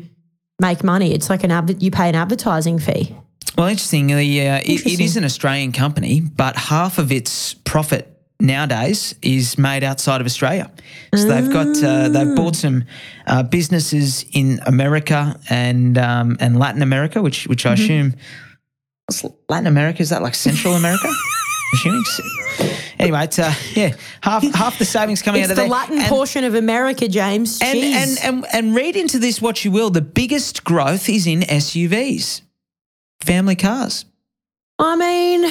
make 0.62 0.82
money. 0.82 1.12
It's 1.12 1.28
like 1.28 1.44
an 1.44 1.50
adver- 1.50 1.74
you 1.78 1.90
pay 1.90 2.08
an 2.08 2.14
advertising 2.14 2.78
fee. 2.78 3.14
Well, 3.58 3.68
interestingly, 3.68 4.40
uh, 4.48 4.56
it, 4.58 4.62
it 4.64 4.86
Interesting. 4.86 5.18
an 5.18 5.24
Australian 5.24 5.72
company, 5.72 6.20
but 6.22 6.56
half 6.56 6.96
of 6.98 7.12
its 7.12 7.52
profit 7.52 8.08
nowadays 8.40 9.14
is 9.20 9.58
made 9.58 9.84
outside 9.84 10.20
of 10.22 10.26
Australia. 10.26 10.70
So 11.14 11.26
they've 11.28 11.52
got 11.52 11.66
uh, 11.66 12.08
Mm. 12.08 12.12
they've 12.14 12.34
bought 12.36 12.56
some 12.56 12.84
uh, 13.26 13.42
businesses 13.42 14.24
in 14.32 14.58
America 14.66 15.38
and 15.50 15.98
um, 15.98 16.36
and 16.40 16.58
Latin 16.58 16.80
America, 16.82 17.20
which 17.20 17.46
which 17.46 17.64
Mm-hmm. 17.64 17.70
I 17.70 17.84
assume 17.84 18.14
Latin 19.48 19.66
America 19.66 20.00
is 20.02 20.08
that 20.10 20.22
like 20.22 20.34
Central 20.34 20.74
America? 20.74 21.08
assuming. 21.72 22.04
Anyway, 22.98 23.24
it's, 23.24 23.38
uh, 23.38 23.52
yeah, 23.74 23.94
half 24.22 24.42
half 24.54 24.78
the 24.78 24.84
savings 24.84 25.22
coming 25.22 25.40
It's 25.42 25.48
out 25.50 25.52
of 25.52 25.56
the 25.56 25.62
there. 25.62 25.70
Latin 25.70 25.98
And- 25.98 26.06
portion 26.08 26.44
of 26.44 26.54
America, 26.54 27.08
James. 27.08 27.60
and, 27.62 27.78
and 27.78 28.18
and 28.22 28.46
and 28.52 28.74
read 28.74 28.96
into 28.96 29.18
this 29.18 29.40
what 29.42 29.64
you 29.64 29.70
will. 29.70 29.90
The 29.90 30.00
biggest 30.02 30.64
growth 30.64 31.08
is 31.08 31.26
in 31.26 31.40
SUVs, 31.40 32.42
family 33.20 33.56
cars. 33.56 34.04
I 34.78 34.96
mean, 34.96 35.44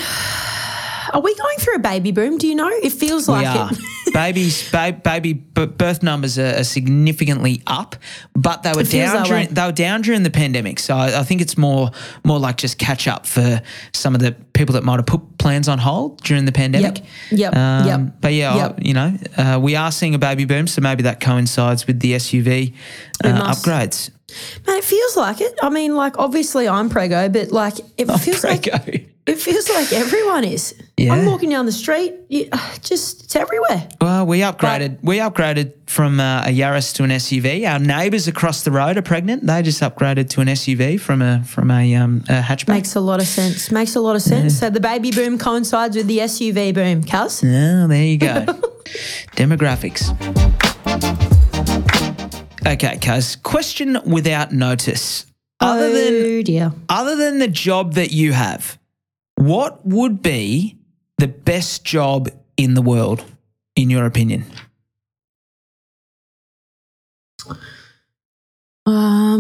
are 1.14 1.22
we 1.22 1.36
going 1.36 1.58
through 1.58 1.76
a 1.76 1.80
baby 1.80 2.12
boom? 2.12 2.38
Do 2.38 2.48
you 2.48 2.56
know? 2.56 2.70
It 2.70 2.92
feels 2.92 3.28
We 3.28 3.34
like 3.36 3.48
are. 3.48 3.70
it. 3.72 3.80
Babies, 4.14 4.70
ba- 4.72 5.00
baby 5.04 5.32
b- 5.34 5.68
birth 5.68 6.04
numbers 6.04 6.38
are, 6.38 6.58
are 6.60 6.64
significantly 6.66 7.62
up, 7.66 7.96
but 8.34 8.62
they 8.64 8.74
were 8.74 8.82
It 8.82 8.92
down 8.92 9.24
during 9.26 9.48
way. 9.48 9.54
they 9.54 9.66
were 9.66 9.72
down 9.72 10.02
during 10.02 10.24
the 10.24 10.30
pandemic. 10.30 10.80
So 10.80 10.96
I, 10.98 11.20
I 11.22 11.24
think 11.24 11.40
it's 11.40 11.58
more 11.58 11.92
more 12.26 12.38
like 12.40 12.58
just 12.58 12.78
catch 12.78 13.08
up 13.08 13.26
for 13.26 13.62
some 13.94 14.14
of 14.14 14.20
the 14.22 14.34
people 14.54 14.74
that 14.74 14.84
might 14.84 14.98
have 14.98 15.06
put 15.06 15.38
plans 15.38 15.70
on 15.70 15.78
hold 15.78 16.22
during 16.24 16.44
the 16.46 16.52
pandemic. 16.52 17.04
Yep, 17.30 17.56
Um, 17.56 17.88
yep, 17.88 18.14
But 18.20 18.34
yeah, 18.34 18.56
yep. 18.56 18.76
I- 18.78 18.82
you 18.82 18.94
know, 18.94 19.18
uh, 19.38 19.60
we 19.62 19.76
are 19.78 19.92
seeing 19.94 20.14
a 20.14 20.20
baby 20.20 20.44
boom, 20.46 20.68
so 20.68 20.82
maybe 20.82 21.04
that 21.04 21.20
coincides 21.22 21.88
with 21.88 22.00
the 22.02 22.14
SUV 22.14 22.74
uh, 23.24 23.54
upgrades. 23.54 24.10
Man, 24.68 24.78
it 24.78 24.84
feels 24.84 25.18
like 25.18 25.42
it. 25.42 25.58
I 25.62 25.70
mean, 25.70 25.96
like 25.96 26.18
obviously 26.18 26.68
I'm 26.68 26.90
prego, 26.90 27.30
but 27.30 27.52
like 27.52 27.80
it 27.98 28.08
feels 28.20 28.44
like 28.44 28.68
it 28.68 29.36
feels 29.40 29.70
like 29.70 29.94
everyone 29.94 30.44
is. 30.44 30.76
Yeah. 30.98 31.14
I'm 31.14 31.26
walking 31.26 31.50
down 31.50 31.66
the 31.66 31.72
street, 31.72 32.14
you, 32.30 32.50
just 32.82 33.24
it's 33.24 33.36
everywhere. 33.36 33.88
Well, 34.00 34.26
we 34.26 34.40
upgraded. 34.40 34.98
we 35.02 35.18
upgraded 35.18 35.74
from 35.88 36.20
uh, 36.20 36.44
a 36.44 36.50
Yaris 36.50 36.94
to 36.96 37.04
an 37.04 37.10
SUV. 37.12 37.68
Our 37.68 37.80
neighbours 37.80 38.28
across 38.28 38.64
the 38.64 38.72
road 38.72 38.98
are 38.98 39.02
pregnant. 39.02 39.46
They 39.46 39.62
just 39.62 39.82
upgraded 39.82 40.30
to 40.32 40.42
an 40.42 40.48
SUV 40.48 41.00
from 41.00 41.22
a 41.22 41.44
from 41.44 41.72
a, 41.72 41.96
um, 41.96 42.24
a 42.30 42.42
hatchback. 42.42 42.70
Makes 42.70 42.96
a 42.96 43.02
lot 43.02 43.20
of 43.20 43.28
sense. 43.28 43.72
Makes 43.72 43.96
a 43.96 44.02
lot 44.02 44.16
of 44.16 44.22
sense. 44.22 44.60
So 44.60 44.70
the 44.70 44.80
baby 44.80 45.12
boom 45.12 45.38
coincides 45.38 45.96
with 45.96 46.08
the 46.08 46.20
SUV 46.20 46.74
boom, 46.74 47.04
cuz. 47.04 47.44
Yeah, 47.44 47.86
there 47.88 48.04
you 48.04 48.18
go. 48.18 48.46
Demographics. 49.36 50.61
Okay, 52.66 52.98
cuz. 52.98 53.36
Question 53.38 54.00
without 54.06 54.52
notice. 54.52 55.26
Other 55.60 55.86
oh, 55.86 55.94
than 55.94 56.14
oh 56.14 56.42
dear. 56.42 56.74
other 56.90 57.16
than 57.16 57.40
the 57.40 57.48
job 57.48 57.94
that 57.94 58.12
you 58.12 58.34
have, 58.34 58.80
what 59.36 59.86
would 59.86 60.22
be 60.22 60.78
the 61.18 61.28
best 61.28 61.86
job 61.86 62.30
in 62.58 62.74
the 62.74 62.82
world, 62.82 63.24
in 63.76 63.90
your 63.90 64.06
opinion? 64.06 64.46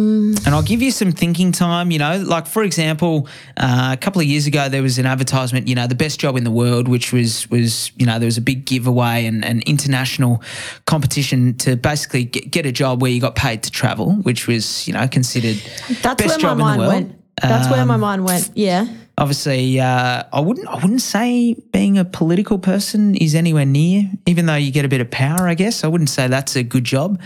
Um, 0.02 0.36
And 0.46 0.56
I'll 0.56 0.64
give 0.64 0.82
you 0.82 0.92
some 0.92 1.12
thinking 1.12 1.52
time. 1.52 1.92
You 1.92 2.00
know, 2.00 2.18
like 2.26 2.48
for 2.48 2.64
example, 2.64 3.28
uh, 3.58 3.92
a 3.94 3.98
couple 3.98 4.22
of 4.22 4.28
years 4.28 4.48
ago 4.48 4.70
there 4.70 4.82
was 4.82 4.98
an 4.98 5.06
advertisement. 5.06 5.68
You 5.68 5.76
know, 5.76 5.88
the 5.88 5.96
best 5.96 6.20
job 6.20 6.36
in 6.38 6.44
the 6.44 6.52
world, 6.52 6.88
which 6.88 7.14
was 7.14 7.50
was 7.50 7.92
you 7.98 8.06
know 8.06 8.20
there 8.20 8.28
was 8.28 8.38
a 8.38 8.42
big 8.42 8.66
giveaway 8.66 9.26
and 9.26 9.44
an 9.46 9.62
international 9.66 10.42
competition 10.86 11.56
to 11.58 11.76
basically 11.76 12.26
get, 12.26 12.52
get 12.52 12.66
a 12.66 12.72
job 12.72 13.02
where 13.02 13.12
you 13.12 13.22
got 13.22 13.36
paid 13.36 13.64
to 13.64 13.72
travel, 13.72 14.14
which 14.24 14.48
was 14.48 14.88
you 14.88 14.94
know 14.94 15.08
considered 15.08 15.58
that's 16.02 16.24
best 16.24 16.28
where 16.28 16.38
my 16.38 16.42
job 16.42 16.52
in 16.54 16.58
the 16.58 16.64
mind 16.64 16.80
world. 16.80 16.94
went. 16.94 17.16
That's 17.42 17.70
where 17.70 17.86
my 17.86 17.98
mind 17.98 18.24
went. 18.24 18.52
Yeah. 18.56 18.86
Obviously, 19.22 19.80
uh, 19.80 20.24
I 20.34 20.40
wouldn't 20.40 20.68
I 20.68 20.76
wouldn't 20.78 21.04
say 21.04 21.54
being 21.72 22.00
a 22.00 22.04
political 22.04 22.58
person 22.58 23.14
is 23.14 23.36
anywhere 23.36 23.68
near. 23.68 24.10
Even 24.26 24.48
though 24.48 24.56
you 24.56 24.72
get 24.72 24.84
a 24.84 24.88
bit 24.88 25.00
of 25.00 25.12
power, 25.12 25.48
I 25.48 25.54
guess 25.54 25.84
I 25.84 25.88
wouldn't 25.90 26.10
say 26.10 26.28
that's 26.28 26.56
a 26.56 26.64
good 26.64 26.86
job. 26.86 27.22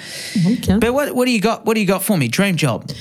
Okay. 0.45 0.77
But 0.77 0.93
what 0.93 1.15
what 1.15 1.23
do 1.23 1.31
you 1.31 1.39
got? 1.39 1.65
What 1.65 1.75
do 1.75 1.79
you 1.79 1.87
got 1.87 2.03
for 2.03 2.17
me? 2.17 2.27
Dream 2.27 2.57
job? 2.57 2.91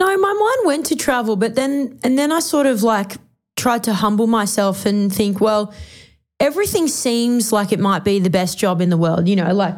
No, 0.00 0.16
my 0.16 0.32
mind 0.32 0.66
went 0.66 0.86
to 0.86 0.96
travel, 0.96 1.36
but 1.36 1.54
then 1.54 2.00
and 2.02 2.18
then 2.18 2.32
I 2.32 2.40
sort 2.40 2.64
of 2.64 2.82
like 2.82 3.18
tried 3.56 3.84
to 3.84 3.92
humble 3.92 4.26
myself 4.26 4.86
and 4.86 5.14
think, 5.14 5.42
well, 5.42 5.74
everything 6.40 6.88
seems 6.88 7.52
like 7.52 7.72
it 7.72 7.78
might 7.78 8.04
be 8.04 8.20
the 8.20 8.30
best 8.30 8.56
job 8.56 8.80
in 8.80 8.88
the 8.88 8.96
world. 8.96 9.28
You 9.28 9.36
know, 9.36 9.52
like 9.52 9.76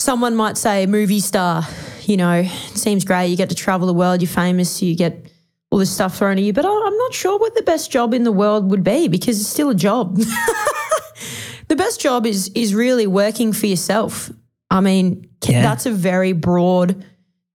someone 0.00 0.36
might 0.36 0.58
say 0.58 0.84
movie 0.84 1.20
star, 1.20 1.66
you 2.02 2.18
know, 2.18 2.42
it 2.44 2.76
seems 2.76 3.06
great. 3.06 3.28
You 3.28 3.38
get 3.38 3.48
to 3.48 3.54
travel 3.54 3.86
the 3.86 3.94
world, 3.94 4.20
you're 4.20 4.28
famous, 4.28 4.82
you 4.82 4.94
get 4.94 5.29
all 5.70 5.78
this 5.78 5.90
stuff 5.90 6.16
thrown 6.18 6.36
at 6.38 6.44
you. 6.44 6.52
But 6.52 6.64
I- 6.66 6.82
I'm 6.86 6.96
not 6.96 7.14
sure 7.14 7.38
what 7.38 7.54
the 7.54 7.62
best 7.62 7.90
job 7.90 8.12
in 8.14 8.24
the 8.24 8.32
world 8.32 8.70
would 8.70 8.82
be 8.84 9.08
because 9.08 9.40
it's 9.40 9.48
still 9.48 9.70
a 9.70 9.74
job. 9.74 10.16
the 11.68 11.76
best 11.76 12.00
job 12.00 12.26
is 12.26 12.50
is 12.54 12.74
really 12.74 13.06
working 13.06 13.52
for 13.52 13.66
yourself. 13.66 14.30
I 14.70 14.80
mean, 14.80 15.28
Yeah. 15.46 15.62
that's 15.62 15.86
a 15.86 15.90
very 15.92 16.32
broad 16.32 17.04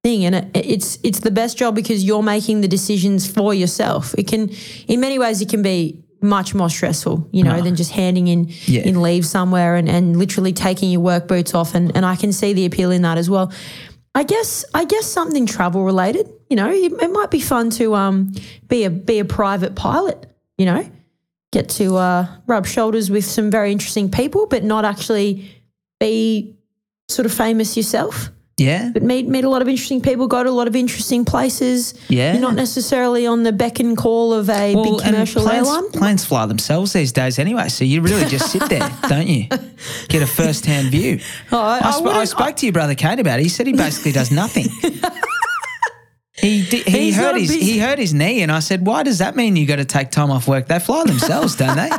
thing 0.03 0.23
and 0.25 0.35
it, 0.35 0.45
it's 0.53 0.97
it's 1.03 1.19
the 1.21 1.31
best 1.31 1.57
job 1.57 1.73
because 1.75 2.03
you're 2.03 2.21
making 2.23 2.61
the 2.61 2.67
decisions 2.67 3.27
for 3.29 3.53
yourself. 3.53 4.13
It 4.17 4.27
can 4.27 4.49
in 4.87 4.99
many 4.99 5.19
ways 5.19 5.41
it 5.41 5.49
can 5.49 5.61
be 5.61 6.01
much 6.21 6.55
more 6.55 6.69
stressful, 6.69 7.27
you 7.31 7.43
know, 7.43 7.61
than 7.61 7.73
ah. 7.73 7.75
just 7.75 7.91
handing 7.91 8.27
in 8.27 8.49
Yeah. 8.65 8.81
in 8.81 9.01
leave 9.01 9.25
somewhere 9.25 9.75
and, 9.75 9.89
and 9.89 10.17
literally 10.17 10.53
taking 10.53 10.89
your 10.91 11.01
work 11.01 11.27
boots 11.27 11.53
off 11.53 11.75
and, 11.75 11.95
and 11.95 12.05
I 12.05 12.15
can 12.15 12.31
see 12.33 12.53
the 12.53 12.65
appeal 12.65 12.91
in 12.91 13.01
that 13.03 13.17
as 13.17 13.29
well. 13.29 13.51
I 14.15 14.23
guess 14.23 14.63
I 14.73 14.85
guess 14.85 15.05
something 15.05 15.45
travel 15.45 15.83
related, 15.83 16.31
you 16.49 16.55
know, 16.55 16.71
it, 16.71 16.93
it 16.93 17.11
might 17.11 17.29
be 17.29 17.41
fun 17.41 17.69
to 17.71 17.93
um 17.95 18.33
be 18.69 18.85
a 18.85 18.89
be 18.89 19.19
a 19.19 19.25
private 19.25 19.75
pilot, 19.75 20.25
you 20.57 20.65
know, 20.65 20.89
get 21.51 21.69
to 21.69 21.97
uh, 21.97 22.27
rub 22.47 22.65
shoulders 22.65 23.11
with 23.11 23.25
some 23.25 23.51
very 23.51 23.73
interesting 23.73 24.09
people, 24.09 24.47
but 24.47 24.63
not 24.63 24.85
actually 24.85 25.51
be 25.99 26.55
sort 27.09 27.25
of 27.25 27.33
famous 27.33 27.75
yourself 27.75 28.31
Yeah, 28.57 28.91
but 28.93 29.03
meet 29.03 29.27
meet 29.27 29.43
a 29.43 29.49
lot 29.49 29.61
of 29.61 29.67
interesting 29.67 29.99
people, 30.01 30.27
go 30.27 30.41
to 30.41 30.49
a 30.49 30.51
lot 30.51 30.67
of 30.69 30.77
interesting 30.77 31.25
places. 31.25 31.93
Yeah. 32.07 32.31
You're 32.31 32.41
not 32.41 32.55
necessarily 32.55 33.27
on 33.27 33.43
the 33.43 33.51
beck 33.51 33.81
and 33.81 33.97
call 33.97 34.31
of 34.33 34.49
a 34.49 34.73
big 34.73 34.99
commercial 35.01 35.43
planes, 35.43 35.67
airline. 35.67 35.91
planes 35.91 36.23
fly 36.23 36.45
themselves 36.45 36.93
these 36.93 37.11
days 37.11 37.37
anyway, 37.37 37.67
so 37.67 37.83
you 37.83 37.99
really 37.99 38.23
just 38.29 38.49
sit 38.53 38.63
there, 38.69 38.89
don't 39.09 39.27
you? 39.27 39.47
Get 40.07 40.21
a 40.23 40.27
first 40.27 40.65
hand 40.65 40.89
view. 40.89 41.19
Oh, 41.51 41.57
I- 41.59 41.79
I, 41.79 41.87
I 41.87 41.91
sp- 41.91 41.99
I 41.99 42.01
wouldn't- 42.01 42.29
spoke 42.29 42.55
to 42.55 42.65
your 42.65 42.71
brother 42.71 42.95
Kate 42.95 43.19
about 43.19 43.39
it. 43.39 43.43
He 43.43 43.49
said 43.49 43.67
he 43.67 43.73
basically 43.73 44.13
does 44.13 44.31
nothing. 44.31 44.67
He 46.37 46.63
di- 46.65 46.83
he 46.83 47.11
hurt 47.13 47.37
his 47.37 47.49
he 47.49 47.79
hurt 47.79 47.97
his 47.97 48.13
knee, 48.13 48.41
and 48.41 48.51
I 48.51 48.59
said, 48.59 48.85
"Why 48.85 49.03
does 49.03 49.19
that 49.19 49.37
mean 49.37 49.55
you 49.55 49.65
got 49.65 49.77
to 49.77 49.85
take 49.85 50.11
time 50.11 50.29
off 50.31 50.49
work? 50.49 50.67
They 50.67 50.79
fly 50.79 51.05
themselves, 51.05 51.55
don't 51.55 51.77
they? 51.77 51.89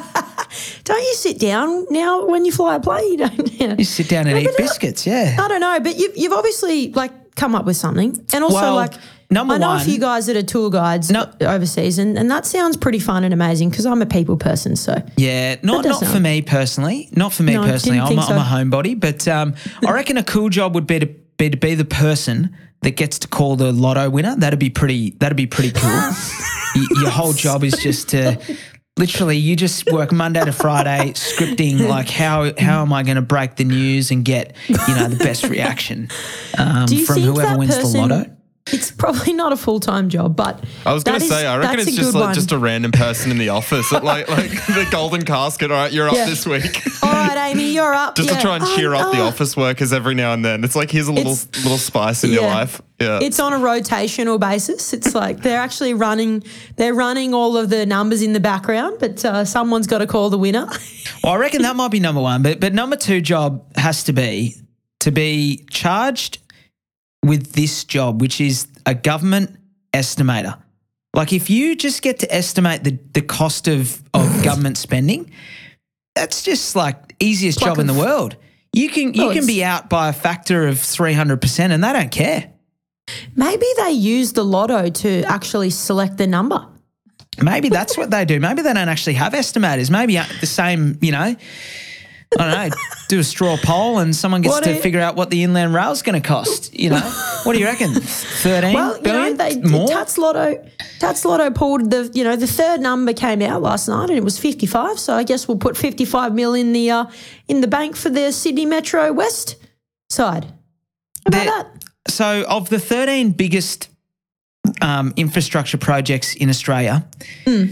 Don't 0.84 1.02
you 1.02 1.14
sit 1.14 1.38
down 1.38 1.86
now 1.90 2.26
when 2.26 2.44
you 2.44 2.52
fly 2.52 2.76
a 2.76 2.80
plane? 2.80 3.04
You 3.10 3.16
don't. 3.18 3.52
You 3.60 3.68
know. 3.68 3.74
You 3.78 3.84
sit 3.84 4.08
down 4.08 4.26
and 4.26 4.42
No, 4.42 4.50
eat 4.50 4.56
biscuits." 4.56 5.06
Yeah, 5.06 5.36
I 5.38 5.48
don't 5.48 5.60
know, 5.60 5.78
but 5.80 5.96
you've, 5.96 6.16
you've 6.16 6.32
obviously 6.32 6.90
like 6.92 7.34
come 7.36 7.54
up 7.54 7.64
with 7.66 7.76
something, 7.76 8.16
and 8.32 8.42
also 8.44 8.56
Well, 8.56 8.74
like 8.74 8.94
number 9.30 9.54
I 9.54 9.58
know 9.58 9.68
one- 9.68 9.80
a 9.80 9.84
few 9.84 9.98
guys 9.98 10.26
that 10.26 10.36
are 10.36 10.42
tour 10.42 10.70
guides 10.70 11.10
No. 11.10 11.30
overseas, 11.40 11.98
and, 11.98 12.16
and 12.18 12.30
that 12.30 12.46
sounds 12.46 12.76
pretty 12.76 12.98
fun 12.98 13.24
and 13.24 13.34
amazing 13.34 13.70
because 13.70 13.84
I'm 13.86 14.00
a 14.02 14.06
people 14.06 14.36
person. 14.36 14.74
So 14.76 14.94
Yeah, 15.16 15.56
not 15.62 15.84
not 15.84 16.04
for 16.04 16.20
me 16.20 16.42
personally. 16.42 17.08
Not 17.12 17.32
for 17.32 17.42
me 17.42 17.54
No, 17.54 17.62
personally. 17.64 17.98
I'm 18.00 18.06
a, 18.06 18.08
think 18.08 18.30
I'm 18.30 18.38
a 18.38 18.40
homebody, 18.70 18.98
but 18.98 19.26
um, 19.28 19.54
I 19.86 19.92
reckon 19.92 20.16
a 20.16 20.24
cool 20.24 20.48
job 20.48 20.74
would 20.74 20.86
be 20.86 20.98
to 21.00 21.06
be 21.06 21.50
to 21.50 21.56
be 21.56 21.74
the 21.74 21.84
person 21.84 22.56
that 22.82 22.92
gets 22.96 23.18
to 23.20 23.28
call 23.28 23.56
the 23.56 23.72
lotto 23.72 24.08
winner. 24.10 24.34
That'd 24.36 24.58
be 24.58 24.70
pretty. 24.70 25.10
That'd 25.18 25.36
be 25.36 25.46
pretty 25.46 25.72
cool. 25.72 25.90
Y- 26.76 26.86
Your 27.00 27.10
whole 27.10 27.32
job 27.32 27.64
is 27.64 27.72
just 27.74 28.10
to. 28.10 28.38
Literally, 28.98 29.36
you 29.36 29.56
just 29.56 29.92
work 29.92 30.10
Monday 30.10 30.42
to 30.42 30.52
Friday 30.52 31.10
scripting 31.14 31.86
like 31.86 32.08
how 32.08 32.52
how 32.58 32.80
am 32.80 32.94
I 32.94 33.02
going 33.02 33.16
to 33.16 33.22
break 33.22 33.56
the 33.56 33.64
news 33.64 34.10
and 34.10 34.24
get 34.24 34.56
you 34.68 34.94
know 34.94 35.08
the 35.08 35.22
best 35.22 35.44
reaction 35.44 36.08
um, 36.56 36.86
from 36.88 37.20
whoever 37.20 37.58
wins 37.58 37.76
person? 37.76 37.92
the 37.92 37.98
lotto. 37.98 38.35
It's 38.96 39.04
probably 39.04 39.34
not 39.34 39.52
a 39.52 39.58
full 39.58 39.78
time 39.78 40.08
job, 40.08 40.36
but 40.36 40.64
I 40.86 40.94
was 40.94 41.04
going 41.04 41.20
to 41.20 41.26
say, 41.26 41.46
I 41.46 41.58
reckon 41.58 41.80
it's 41.80 41.94
just 41.94 42.14
like 42.14 42.24
one. 42.28 42.34
just 42.34 42.50
a 42.52 42.56
random 42.56 42.92
person 42.92 43.30
in 43.30 43.36
the 43.36 43.50
office 43.50 43.92
at 43.92 44.02
like 44.02 44.26
like 44.30 44.48
the 44.68 44.88
golden 44.90 45.22
casket. 45.22 45.70
All 45.70 45.76
right, 45.76 45.92
you're 45.92 46.08
up 46.08 46.14
Yeah. 46.14 46.24
this 46.24 46.46
week. 46.46 46.82
All 47.02 47.12
right, 47.12 47.50
Amy, 47.50 47.72
you're 47.72 47.92
up. 47.92 48.14
just 48.16 48.30
yeah. 48.30 48.36
to 48.36 48.40
try 48.40 48.54
and 48.56 48.64
Um, 48.64 48.74
cheer 48.74 48.94
up 48.94 49.12
the 49.12 49.20
uh, 49.20 49.26
office 49.26 49.54
workers 49.54 49.92
every 49.92 50.14
now 50.14 50.32
and 50.32 50.42
then. 50.42 50.64
It's 50.64 50.74
like 50.74 50.90
here's 50.90 51.08
a 51.08 51.12
little 51.12 51.32
It's- 51.32 51.62
little 51.62 51.76
spice 51.76 52.24
in 52.24 52.30
your 52.30 52.44
life. 52.44 52.80
Yeah. 52.98 53.18
It's 53.20 53.38
on 53.38 53.52
a 53.52 53.58
rotational 53.58 54.40
basis. 54.40 54.94
It's 54.94 55.14
like 55.14 55.42
they're 55.42 55.60
actually 55.60 55.92
running. 55.92 56.42
They're 56.76 56.94
running 56.94 57.34
all 57.34 57.58
of 57.58 57.68
the 57.68 57.84
numbers 57.84 58.22
in 58.22 58.32
the 58.32 58.40
background, 58.40 58.96
but 58.98 59.22
uh, 59.26 59.44
someone's 59.44 59.86
got 59.86 59.98
to 59.98 60.06
call 60.06 60.30
the 60.30 60.38
winner. 60.38 60.66
Well, 61.22 61.32
I 61.34 61.36
reckon 61.38 61.62
that 61.62 61.76
might 61.76 61.90
be 61.90 62.00
number 62.00 62.20
one, 62.22 62.42
but 62.42 62.60
but 62.60 62.72
number 62.72 62.96
two 62.96 63.20
job 63.20 63.62
has 63.76 64.04
to 64.04 64.12
be 64.14 64.54
to 65.00 65.10
be 65.10 65.64
charged 65.70 66.38
with 67.24 67.52
this 67.52 67.84
job, 67.84 68.20
which 68.20 68.40
is 68.40 68.66
a 68.86 68.94
government 68.94 69.58
estimator. 69.92 70.60
Like 71.14 71.32
if 71.32 71.50
you 71.50 71.76
just 71.76 72.02
get 72.02 72.20
to 72.20 72.34
estimate 72.34 72.84
the, 72.84 72.98
the 73.12 73.22
cost 73.22 73.68
of, 73.68 74.02
of 74.14 74.42
government 74.44 74.78
spending, 74.78 75.30
that's 76.14 76.42
just 76.42 76.76
like 76.76 77.14
easiest 77.20 77.58
job 77.60 77.78
in 77.78 77.86
the 77.86 77.94
world. 77.94 78.36
You 78.72 78.88
can 78.88 79.14
you 79.14 79.26
Well, 79.26 79.34
can 79.34 79.46
be 79.46 79.64
out 79.64 79.88
by 79.88 80.08
a 80.08 80.12
factor 80.12 80.66
of 80.66 80.76
300% 80.76 81.58
and 81.70 81.82
they 81.82 81.92
don't 81.92 82.10
care. 82.10 82.52
Maybe 83.34 83.66
they 83.78 83.92
use 83.92 84.32
the 84.32 84.44
lotto 84.44 84.90
to 84.90 85.22
actually 85.24 85.70
select 85.70 86.18
the 86.18 86.26
number. 86.26 86.66
Maybe 87.40 87.68
that's 87.68 87.96
what 87.96 88.10
they 88.10 88.24
do. 88.24 88.40
Maybe 88.40 88.62
they 88.62 88.72
don't 88.72 88.88
actually 88.88 89.14
have 89.14 89.32
estimators. 89.32 89.90
Maybe 89.90 90.18
uh, 90.18 90.24
the 90.40 90.46
same, 90.46 90.98
you 91.00 91.12
know, 91.12 91.36
I 92.38 92.50
don't 92.68 92.70
know, 92.70 92.76
do 93.08 93.18
a 93.18 93.24
straw 93.24 93.56
poll 93.56 93.98
and 93.98 94.14
someone 94.14 94.42
gets 94.42 94.54
What 94.54 94.64
to 94.64 94.74
figure 94.76 95.00
out 95.00 95.16
what 95.16 95.30
the 95.30 95.42
inland 95.42 95.72
rail 95.74 95.90
is 95.92 96.02
going 96.02 96.20
to 96.20 96.26
cost. 96.26 96.74
You 96.78 96.90
know, 96.90 97.00
what 97.44 97.52
do 97.54 97.58
you 97.58 97.66
reckon? 97.66 97.92
13 98.00 98.74
Well, 98.74 98.96
you 98.98 99.02
know, 99.04 99.32
they 99.34 99.60
More? 99.60 99.88
Tattslotto, 99.88 100.70
Tats 100.98 101.24
Lotto 101.24 101.50
pulled 101.50 101.90
the 101.90 102.10
you 102.14 102.24
know 102.24 102.36
the 102.36 102.46
third 102.46 102.80
number 102.80 103.12
came 103.12 103.42
out 103.42 103.62
last 103.62 103.88
night 103.88 104.08
and 104.10 104.18
it 104.18 104.24
was 104.24 104.38
fifty 104.38 104.66
five. 104.66 104.98
So 104.98 105.14
I 105.14 105.22
guess 105.24 105.46
we'll 105.48 105.58
put 105.58 105.76
fifty 105.76 106.04
five 106.04 106.34
mil 106.34 106.54
in 106.54 106.72
the 106.72 106.90
uh, 106.90 107.04
in 107.48 107.60
the 107.60 107.68
bank 107.68 107.96
for 107.96 108.08
the 108.10 108.32
Sydney 108.32 108.66
Metro 108.66 109.12
West 109.12 109.56
side. 110.10 110.44
How 110.44 110.50
about 111.26 111.32
They're- 111.32 111.44
that? 111.46 111.66
So, 112.08 112.44
of 112.48 112.68
the 112.68 112.78
13 112.78 113.32
biggest 113.32 113.88
um, 114.80 115.12
infrastructure 115.16 115.76
projects 115.76 116.36
in 116.36 116.48
Australia, 116.48 117.04
Hmm. 117.44 117.64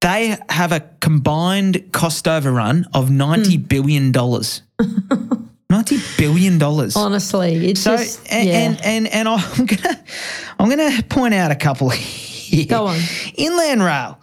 They 0.00 0.36
have 0.48 0.72
a 0.72 0.80
combined 1.00 1.90
cost 1.92 2.26
overrun 2.28 2.86
of 2.94 3.10
ninety 3.10 3.56
Hmm. 3.56 3.62
billion 3.62 4.12
dollars. 4.12 4.62
Ninety 5.70 5.98
billion 6.16 6.56
dollars. 6.58 6.96
Honestly, 6.96 7.68
it's 7.70 7.82
So, 7.82 7.94
just 7.98 8.26
and, 8.32 8.48
yeah. 8.48 8.54
and 8.58 8.80
and 8.84 9.06
and 9.08 9.28
I'm 9.28 9.66
gonna 9.66 10.04
I'm 10.58 10.68
gonna 10.70 11.02
point 11.10 11.34
out 11.34 11.50
a 11.50 11.54
couple. 11.56 11.90
Here. 12.48 12.64
Go 12.64 12.86
on. 12.86 12.98
Inland 13.36 13.82
Rail 13.82 14.18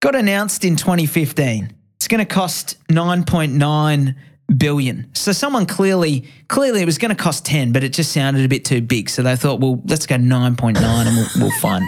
got 0.00 0.14
announced 0.14 0.62
in 0.66 0.76
2015. 0.76 1.72
It's 1.96 2.06
going 2.08 2.18
to 2.18 2.26
cost 2.26 2.76
9.9 2.88 4.14
billion. 4.58 5.14
So 5.14 5.32
someone 5.32 5.64
clearly 5.64 6.26
clearly 6.48 6.82
it 6.82 6.86
was 6.86 6.98
going 6.98 7.14
to 7.16 7.22
cost 7.22 7.46
10, 7.46 7.72
but 7.72 7.82
it 7.82 7.94
just 7.94 8.12
sounded 8.12 8.44
a 8.44 8.48
bit 8.48 8.66
too 8.66 8.82
big. 8.82 9.08
So 9.08 9.22
they 9.22 9.36
thought, 9.36 9.60
well, 9.60 9.80
let's 9.86 10.06
go 10.06 10.16
9.9 10.16 10.76
and 10.76 11.16
we'll, 11.16 11.28
we'll 11.48 11.60
find 11.60 11.84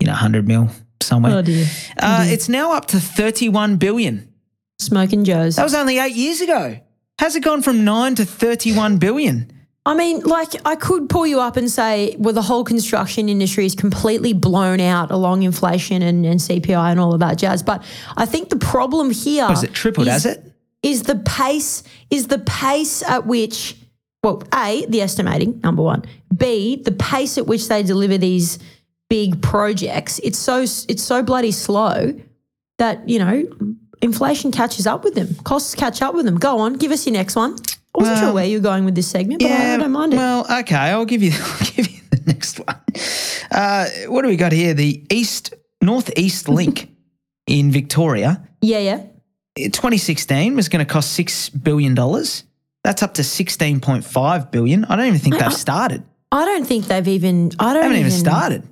you 0.00 0.06
know 0.06 0.12
100 0.12 0.48
mil 0.48 0.70
somewhere. 1.02 1.36
Oh 1.38 1.42
dear, 1.42 1.66
Uh, 1.98 2.24
it's 2.28 2.48
now 2.48 2.72
up 2.72 2.86
to 2.86 3.00
31 3.00 3.76
billion. 3.76 4.28
smoking 4.78 5.24
Joes. 5.24 5.56
That 5.56 5.64
was 5.64 5.74
only 5.74 5.98
eight 5.98 6.14
years 6.14 6.40
ago. 6.40 6.78
How's 7.18 7.34
it 7.34 7.42
gone 7.42 7.62
from 7.62 7.84
nine 7.84 8.14
to 8.16 8.24
31 8.26 8.98
billion? 8.98 9.50
I 9.86 9.94
mean, 9.94 10.20
like, 10.20 10.48
I 10.66 10.74
could 10.74 11.08
pull 11.08 11.26
you 11.26 11.40
up 11.40 11.56
and 11.56 11.70
say, 11.70 12.16
well, 12.18 12.34
the 12.34 12.42
whole 12.42 12.64
construction 12.64 13.28
industry 13.28 13.64
is 13.64 13.74
completely 13.76 14.32
blown 14.32 14.80
out 14.80 15.10
along 15.12 15.44
inflation 15.44 16.02
and, 16.02 16.26
and 16.26 16.40
CPI 16.40 16.90
and 16.90 16.98
all 17.00 17.14
of 17.14 17.20
that 17.20 17.38
jazz. 17.38 17.62
But 17.62 17.84
I 18.16 18.26
think 18.26 18.48
the 18.50 18.56
problem 18.56 19.10
here 19.10 19.46
Has 19.46 19.62
it 19.62 19.72
tripled? 19.72 20.08
is- 20.08 20.12
Has 20.12 20.26
it? 20.26 20.52
is 20.82 21.04
the 21.04 21.16
pace 21.16 21.82
is 22.10 22.26
the 22.26 22.38
pace 22.40 23.02
at 23.02 23.26
which 23.26 23.76
well 24.22 24.42
a 24.54 24.84
the 24.88 25.00
estimating 25.00 25.58
number 25.64 25.82
one 25.82 26.04
b 26.36 26.76
the 26.84 26.92
pace 26.92 27.38
at 27.38 27.46
which 27.46 27.66
they 27.68 27.82
deliver 27.82 28.18
these 28.18 28.58
big 29.08 29.40
projects 29.42 30.18
it's 30.24 30.38
so 30.38 30.60
it's 30.62 31.02
so 31.02 31.22
bloody 31.22 31.52
slow 31.52 32.12
that 32.78 33.08
you 33.08 33.18
know 33.18 33.44
inflation 34.02 34.50
catches 34.50 34.86
up 34.86 35.04
with 35.04 35.14
them 35.14 35.34
costs 35.44 35.74
catch 35.74 36.02
up 36.02 36.14
with 36.14 36.24
them 36.26 36.36
go 36.36 36.58
on 36.58 36.74
give 36.74 36.90
us 36.90 37.06
your 37.06 37.12
next 37.12 37.36
one 37.36 37.54
i 37.94 37.98
wasn't 37.98 38.18
sure 38.18 38.26
Well, 38.26 38.34
where 38.34 38.44
you're 38.46 38.60
going 38.60 38.84
with 38.84 38.94
this 38.94 39.08
segment 39.08 39.40
but 39.40 39.50
I, 39.50 39.74
I 39.74 39.76
don't 39.76 39.92
mind 39.92 40.12
it 40.12 40.16
Well, 40.16 40.44
okay, 40.60 40.74
I'll 40.76 41.04
give 41.04 41.22
you 41.22 41.32
I'll 41.40 41.66
give 41.74 41.88
you 41.88 42.00
the 42.10 42.20
next 42.26 42.58
one. 42.58 42.80
Uh, 43.50 43.86
what 44.08 44.22
do 44.22 44.28
we 44.28 44.36
got 44.36 44.52
here? 44.52 44.74
The 44.74 45.04
East 45.10 45.54
Northeast 45.80 46.48
Link 46.58 46.90
in 47.46 47.70
Victoria. 47.70 48.42
yeah 48.60 48.78
yeah 48.80 49.02
2016 49.56 50.54
was 50.56 50.68
going 50.68 50.84
to 50.84 50.92
cost 50.92 51.12
six 51.12 51.48
billion 51.48 51.94
dollars. 51.94 52.44
That's 52.84 53.02
up 53.02 53.14
to 53.14 53.22
16.5 53.22 54.50
billion. 54.50 54.84
I 54.84 54.96
don't 54.96 55.06
even 55.06 55.18
think 55.18 55.38
they've 55.38 55.52
started. 55.52 56.02
i 56.30 56.44
don't 56.44 56.66
think 56.66 56.86
they've 56.86 57.08
even 57.08 57.50
i 57.58 57.72
don't 57.72 57.82
They 57.82 57.88
haven't 57.88 57.98
even 57.98 58.10
started. 58.10 58.62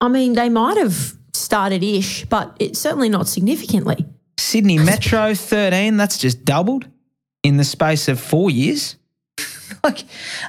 I 0.00 0.08
mean 0.08 0.34
they 0.34 0.48
might 0.48 0.76
have 0.76 1.14
started 1.32 1.82
ish 1.82 2.24
but 2.26 2.56
it's 2.58 2.78
certainly 2.78 3.08
not 3.08 3.28
significantly 3.28 4.04
Sydney 4.38 4.78
Metro 4.78 5.34
13. 5.34 5.96
That's 5.96 6.16
just 6.16 6.44
doubled 6.44 6.88
in 7.42 7.56
the 7.56 7.64
space 7.64 8.08
of 8.08 8.18
four 8.20 8.50
years. 8.50 8.96
like 9.84 10.04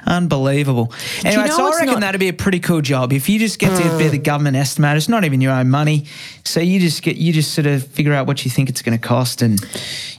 unbelievable. 0.06 0.92
Anyway, 1.24 1.46
know 1.46 1.56
so 1.56 1.66
I 1.66 1.70
reckon 1.70 1.86
not- 1.86 2.00
that'd 2.00 2.18
be 2.18 2.28
a 2.28 2.32
pretty 2.32 2.60
cool 2.60 2.80
job. 2.80 3.12
If 3.12 3.28
you 3.28 3.38
just 3.38 3.58
get 3.58 3.76
to 3.76 3.98
be 3.98 4.08
the 4.08 4.16
hmm. 4.16 4.22
government 4.22 4.56
estimator. 4.56 4.96
It's 4.96 5.08
not 5.08 5.24
even 5.24 5.40
your 5.40 5.52
own 5.52 5.70
money, 5.70 6.06
so 6.44 6.60
you 6.60 6.80
just 6.80 7.02
get 7.02 7.16
you 7.16 7.32
just 7.32 7.54
sort 7.54 7.66
of 7.66 7.86
figure 7.86 8.12
out 8.12 8.26
what 8.26 8.44
you 8.44 8.50
think 8.50 8.68
it's 8.68 8.82
going 8.82 8.98
to 8.98 9.08
cost, 9.08 9.42
and 9.42 9.58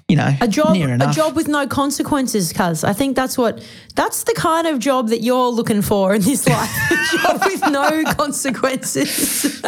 you 0.08 0.16
know, 0.16 0.34
a 0.42 0.48
job 0.48 0.76
a 0.76 1.12
job 1.12 1.36
with 1.36 1.48
no 1.48 1.68
consequences 1.68 2.52
cuz. 2.52 2.84
I 2.84 2.94
think 2.94 3.16
that's 3.16 3.38
what 3.38 3.64
that's 3.96 4.24
the 4.24 4.34
kind 4.34 4.68
of 4.68 4.80
job 4.80 5.10
that 5.10 5.22
you're 5.22 5.50
looking 5.50 5.82
for 5.82 6.14
in 6.14 6.22
this 6.22 6.48
life. 6.48 6.70
A 6.92 7.18
job 7.18 7.42
with 7.46 7.62
no 7.70 8.04
consequences 8.18 9.62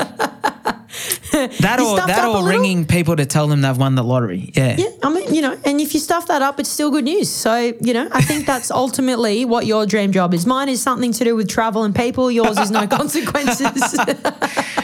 that 1.32 1.80
you 1.80 1.88
or 1.88 1.98
that 1.98 2.10
up 2.10 2.26
a 2.26 2.28
little? 2.30 2.44
ringing 2.44 2.86
people 2.86 3.16
to 3.16 3.26
tell 3.26 3.48
them 3.48 3.62
they've 3.62 3.78
won 3.78 3.96
the 3.96 4.04
lottery. 4.04 4.52
Yeah. 4.56 4.76
yeah 4.78 4.88
i 5.02 5.10
mean 5.12 5.34
you 5.34 5.42
know 5.42 5.58
and 5.66 5.82
if 5.82 5.94
you 5.94 6.00
stuff 6.00 6.28
that 6.28 6.42
up 6.42 6.60
it's 6.60 6.70
still 6.70 6.92
good 6.92 7.04
news 7.04 7.30
so 7.30 7.74
you 7.82 7.94
know 7.94 8.08
i 8.12 8.22
think 8.22 8.46
that's 8.46 8.70
ultimately 8.84 9.46
what 9.46 9.66
your 9.66 9.86
dream 9.86 10.12
job 10.12 10.34
is 10.34 10.46
mine 10.46 10.70
is 10.70 10.82
something 10.82 11.12
to 11.12 11.24
do 11.24 11.36
with 11.36 11.50
travel 11.50 11.84
and 11.84 11.96
people 11.96 12.30
yours 12.32 12.58
is 12.60 12.72
no 12.72 12.86
consequences 13.00 13.60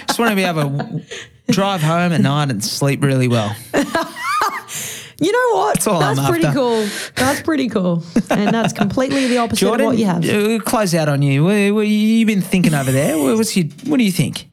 Just 0.10 0.19
want 0.19 0.32
to 0.32 0.36
be 0.36 0.43
able 0.43 0.78
to 0.78 1.04
drive 1.52 1.82
home 1.82 2.12
at 2.12 2.22
night 2.22 2.50
and 2.50 2.63
sleep 2.63 3.04
really 3.04 3.28
well. 3.28 3.56
you 3.74 5.32
know 5.32 5.56
what 5.58 5.76
that's, 5.76 5.88
all 5.88 6.02
I'm 6.02 6.30
pretty 6.30 6.48
after. 6.48 6.60
cool 6.60 6.88
that's 7.15 7.41
pretty 7.41 7.69
cool 7.69 8.04
and 8.30 8.54
that's 8.54 8.74
completely 8.74 9.28
the 9.28 9.38
opposite 9.38 9.62
Jordan, 9.62 9.86
of 9.86 9.91
what 9.93 10.00
you 10.00 10.06
have 10.06 10.28
uh, 10.28 10.60
close 10.63 10.93
out 10.95 11.08
on 11.10 11.22
you. 11.22 11.43
What, 11.43 11.74
what 11.74 11.88
you 11.88 12.26
been 12.26 12.41
thinking 12.41 12.74
over 12.74 12.91
there? 12.91 13.17
What's 13.17 13.56
your, 13.56 13.67
what 13.86 13.98
do 13.98 14.04
you 14.04 14.12
think? 14.12 14.48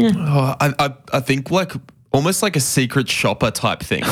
Oh, 0.00 0.56
I, 0.60 0.74
I, 0.78 0.94
I 1.12 1.20
think 1.20 1.50
like 1.50 1.72
almost 2.12 2.42
like 2.42 2.56
a 2.56 2.60
secret 2.60 3.08
shopper 3.08 3.50
type 3.50 3.80
thing. 3.80 4.02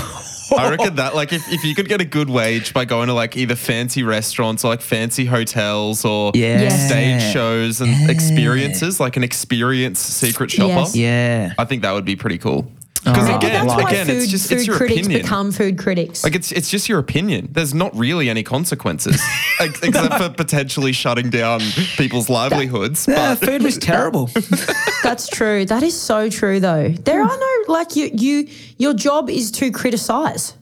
I 0.57 0.71
reckon 0.71 0.95
that 0.97 1.15
like 1.17 1.33
if, 1.33 1.43
if 1.53 1.65
you 1.65 1.75
could 1.75 1.89
get 1.89 2.01
a 2.01 2.05
good 2.05 2.31
wage 2.31 2.73
by 2.73 2.85
going 2.85 3.09
to 3.09 3.15
like 3.15 3.37
either 3.37 3.57
fancy 3.57 4.03
restaurants 4.05 4.65
or 4.65 4.69
like 4.69 4.81
fancy 4.81 5.25
hotels 5.25 6.05
or 6.05 6.31
Yeah. 6.35 6.61
Yes. 6.63 6.87
stage 6.87 7.33
shows 7.33 7.81
and 7.81 8.09
experiences, 8.09 9.01
like 9.01 9.17
an 9.17 9.25
experience 9.25 9.99
secret 9.99 10.51
shopper. 10.51 10.69
Yes. 10.73 10.95
Yeah. 10.97 11.53
I 11.59 11.65
think 11.65 11.83
that 11.83 11.93
would 11.93 12.05
be 12.05 12.15
pretty 12.17 12.39
cool. 12.39 12.71
Because 13.07 13.29
Maybe 13.29 13.33
Maybe 13.35 13.47
again, 13.47 13.67
that's 13.69 13.83
why 13.83 13.89
again, 13.91 14.07
food, 14.07 14.17
it's 14.17 14.27
just 14.31 14.49
food 14.49 14.59
it's 14.59 14.67
your 14.67 14.77
critics 14.77 15.01
opinion. 15.07 15.23
become 15.23 15.53
food 15.53 15.79
critics 15.79 16.25
like 16.25 16.35
it's 16.35 16.51
it's 16.51 16.69
just 16.69 16.89
your 16.89 16.99
opinion. 16.99 17.49
There's 17.53 17.73
not 17.73 17.97
really 17.97 18.29
any 18.29 18.43
consequences, 18.43 19.21
ex- 19.61 19.81
except 19.83 20.15
for 20.15 20.29
potentially 20.31 20.93
shutting 20.93 21.31
down 21.31 21.61
people's 21.97 22.29
livelihoods. 22.29 23.07
Uh, 23.09 23.37
but 23.39 23.47
food 23.49 23.63
was 23.63 23.79
terrible. 23.79 24.29
That's 25.05 25.29
true. 25.29 25.65
That 25.67 25.83
is 25.85 25.99
so 25.99 26.29
true, 26.29 26.59
though. 26.59 26.89
There 26.89 27.23
are 27.23 27.39
no 27.39 27.53
like 27.73 27.95
you. 27.97 28.11
You 28.13 28.49
your 28.77 28.93
job 28.95 29.31
is 29.31 29.51
to 29.53 29.71
criticize. 29.71 30.55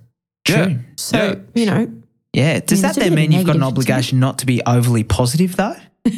yeah, 0.49 0.75
So 0.97 1.17
yeah. 1.17 1.35
you 1.55 1.67
know, 1.67 1.93
Yeah. 2.35 2.61
Does 2.61 2.83
Yeah, 2.83 2.93
that 2.93 3.01
then 3.01 3.15
mean 3.15 3.33
you've 3.33 3.47
got 3.47 3.57
an 3.57 3.61
negative, 3.61 3.79
isn't 3.79 3.93
obligation 3.95 4.21
not 4.21 4.39
to 4.41 4.47
be 4.47 4.61
overly 4.67 5.03
positive, 5.05 5.57
though? 5.57 5.77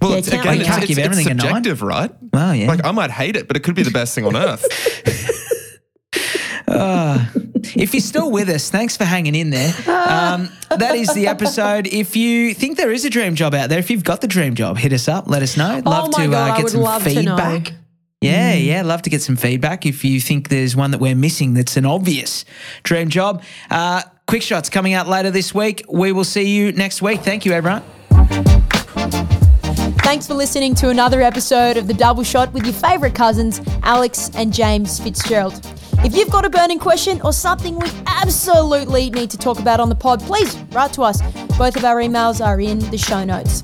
Well, 0.00 0.12
Yeah, 0.12 0.16
it's, 0.18 0.28
can't- 0.30 0.42
again, 0.42 0.54
you 0.54 0.60
it's, 0.60 0.68
can't 0.70 0.82
it's, 0.82 0.88
give 0.88 0.98
it's 0.98 1.04
everything 1.06 1.26
a 1.32 1.34
nine. 1.34 1.46
subjective, 1.46 1.82
right? 1.82 2.10
Well, 2.32 2.54
yeah. 2.54 2.68
Like 2.68 2.84
I 2.84 2.92
might 2.92 3.10
hate 3.10 3.36
it, 3.36 3.48
but 3.48 3.56
it 3.56 3.60
could 3.64 3.74
be 3.74 3.82
the 3.82 3.90
best 3.90 4.14
thing 4.14 4.24
on 4.24 4.36
earth. 4.36 4.64
if 6.68 7.92
you're 7.94 8.00
still 8.00 8.30
with 8.30 8.48
us, 8.48 8.70
thanks 8.70 8.96
for 8.96 9.04
hanging 9.04 9.34
in 9.34 9.50
there. 9.50 9.72
Um, 9.88 10.48
that 10.70 10.94
is 10.94 11.12
the 11.14 11.26
episode. 11.28 11.86
If 11.86 12.16
you 12.16 12.54
think 12.54 12.76
there 12.76 12.92
is 12.92 13.04
a 13.04 13.10
dream 13.10 13.34
job 13.34 13.54
out 13.54 13.68
there, 13.68 13.78
if 13.78 13.90
you've 13.90 14.04
got 14.04 14.20
the 14.20 14.26
dream 14.28 14.54
job, 14.54 14.76
hit 14.78 14.92
us 14.92 15.08
up. 15.08 15.28
Let 15.28 15.42
us 15.42 15.56
know. 15.56 15.80
Love 15.84 16.08
Oh 16.08 16.10
my 16.18 16.24
to 16.26 16.30
God, 16.30 16.50
uh, 16.50 16.52
I 16.52 16.56
get 16.56 16.62
would 16.64 16.72
some 16.72 16.80
love 16.82 17.04
to 17.04 17.22
know. 17.22 17.36
feedback. 17.36 17.72
Yeah, 18.20 18.54
yeah, 18.54 18.82
love 18.82 19.02
to 19.02 19.10
get 19.10 19.22
some 19.22 19.36
feedback. 19.36 19.84
If 19.86 20.04
you 20.04 20.20
think 20.20 20.48
there's 20.48 20.74
one 20.74 20.90
that 20.92 21.00
we're 21.00 21.14
missing 21.14 21.54
that's 21.54 21.76
an 21.76 21.84
obvious 21.86 22.44
dream 22.82 23.08
job, 23.10 23.42
uh, 23.70 24.02
quick 24.26 24.42
shots 24.42 24.68
coming 24.70 24.94
out 24.94 25.06
later 25.06 25.30
this 25.30 25.54
week. 25.54 25.84
We 25.88 26.12
will 26.12 26.24
see 26.24 26.48
you 26.48 26.72
next 26.72 27.02
week. 27.02 27.20
Thank 27.20 27.44
you, 27.44 27.52
everyone. 27.52 27.82
Thanks 30.06 30.28
for 30.28 30.34
listening 30.34 30.76
to 30.76 30.90
another 30.90 31.20
episode 31.20 31.76
of 31.76 31.88
The 31.88 31.92
Double 31.92 32.22
Shot 32.22 32.52
with 32.52 32.64
your 32.64 32.74
favourite 32.74 33.12
cousins, 33.12 33.60
Alex 33.82 34.30
and 34.36 34.54
James 34.54 35.00
Fitzgerald. 35.00 35.60
If 36.04 36.14
you've 36.14 36.30
got 36.30 36.44
a 36.44 36.48
burning 36.48 36.78
question 36.78 37.20
or 37.22 37.32
something 37.32 37.76
we 37.76 37.90
absolutely 38.06 39.10
need 39.10 39.30
to 39.30 39.36
talk 39.36 39.58
about 39.58 39.80
on 39.80 39.88
the 39.88 39.96
pod, 39.96 40.20
please 40.20 40.56
write 40.70 40.92
to 40.92 41.02
us. 41.02 41.20
Both 41.58 41.74
of 41.74 41.84
our 41.84 41.96
emails 41.96 42.40
are 42.40 42.60
in 42.60 42.78
the 42.90 42.96
show 42.96 43.24
notes. 43.24 43.62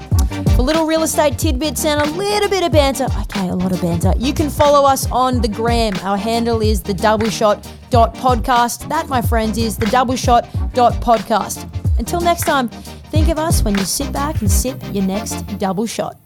For 0.57 0.63
little 0.63 0.85
real 0.85 1.05
estate 1.05 1.39
tidbits 1.39 1.85
and 1.85 2.01
a 2.01 2.11
little 2.11 2.51
bit 2.51 2.65
of 2.65 2.73
banter, 2.73 3.07
okay, 3.21 3.49
a 3.49 3.55
lot 3.55 3.71
of 3.71 3.81
banter, 3.81 4.13
you 4.19 4.35
can 4.35 4.51
follow 4.51 4.85
us 4.85 5.09
on 5.13 5.43
the 5.43 5.49
gram. 5.49 5.95
Our 6.03 6.17
handle 6.17 6.61
is 6.61 6.83
the 6.83 6.93
doubleshot.podcast. 6.93 8.89
That, 8.89 9.09
my 9.09 9.23
friends, 9.23 9.59
is 9.59 9.77
the 9.77 9.87
doubleshot.podcast. 9.87 11.99
Until 12.01 12.21
next 12.21 12.43
time, 12.43 12.69
think 12.69 13.29
of 13.29 13.39
us 13.39 13.63
when 13.63 13.79
you 13.79 13.85
sit 13.85 14.13
back 14.13 14.41
and 14.41 14.51
sip 14.51 14.83
your 14.93 15.05
next 15.05 15.43
double 15.59 15.87
shot. 15.87 16.22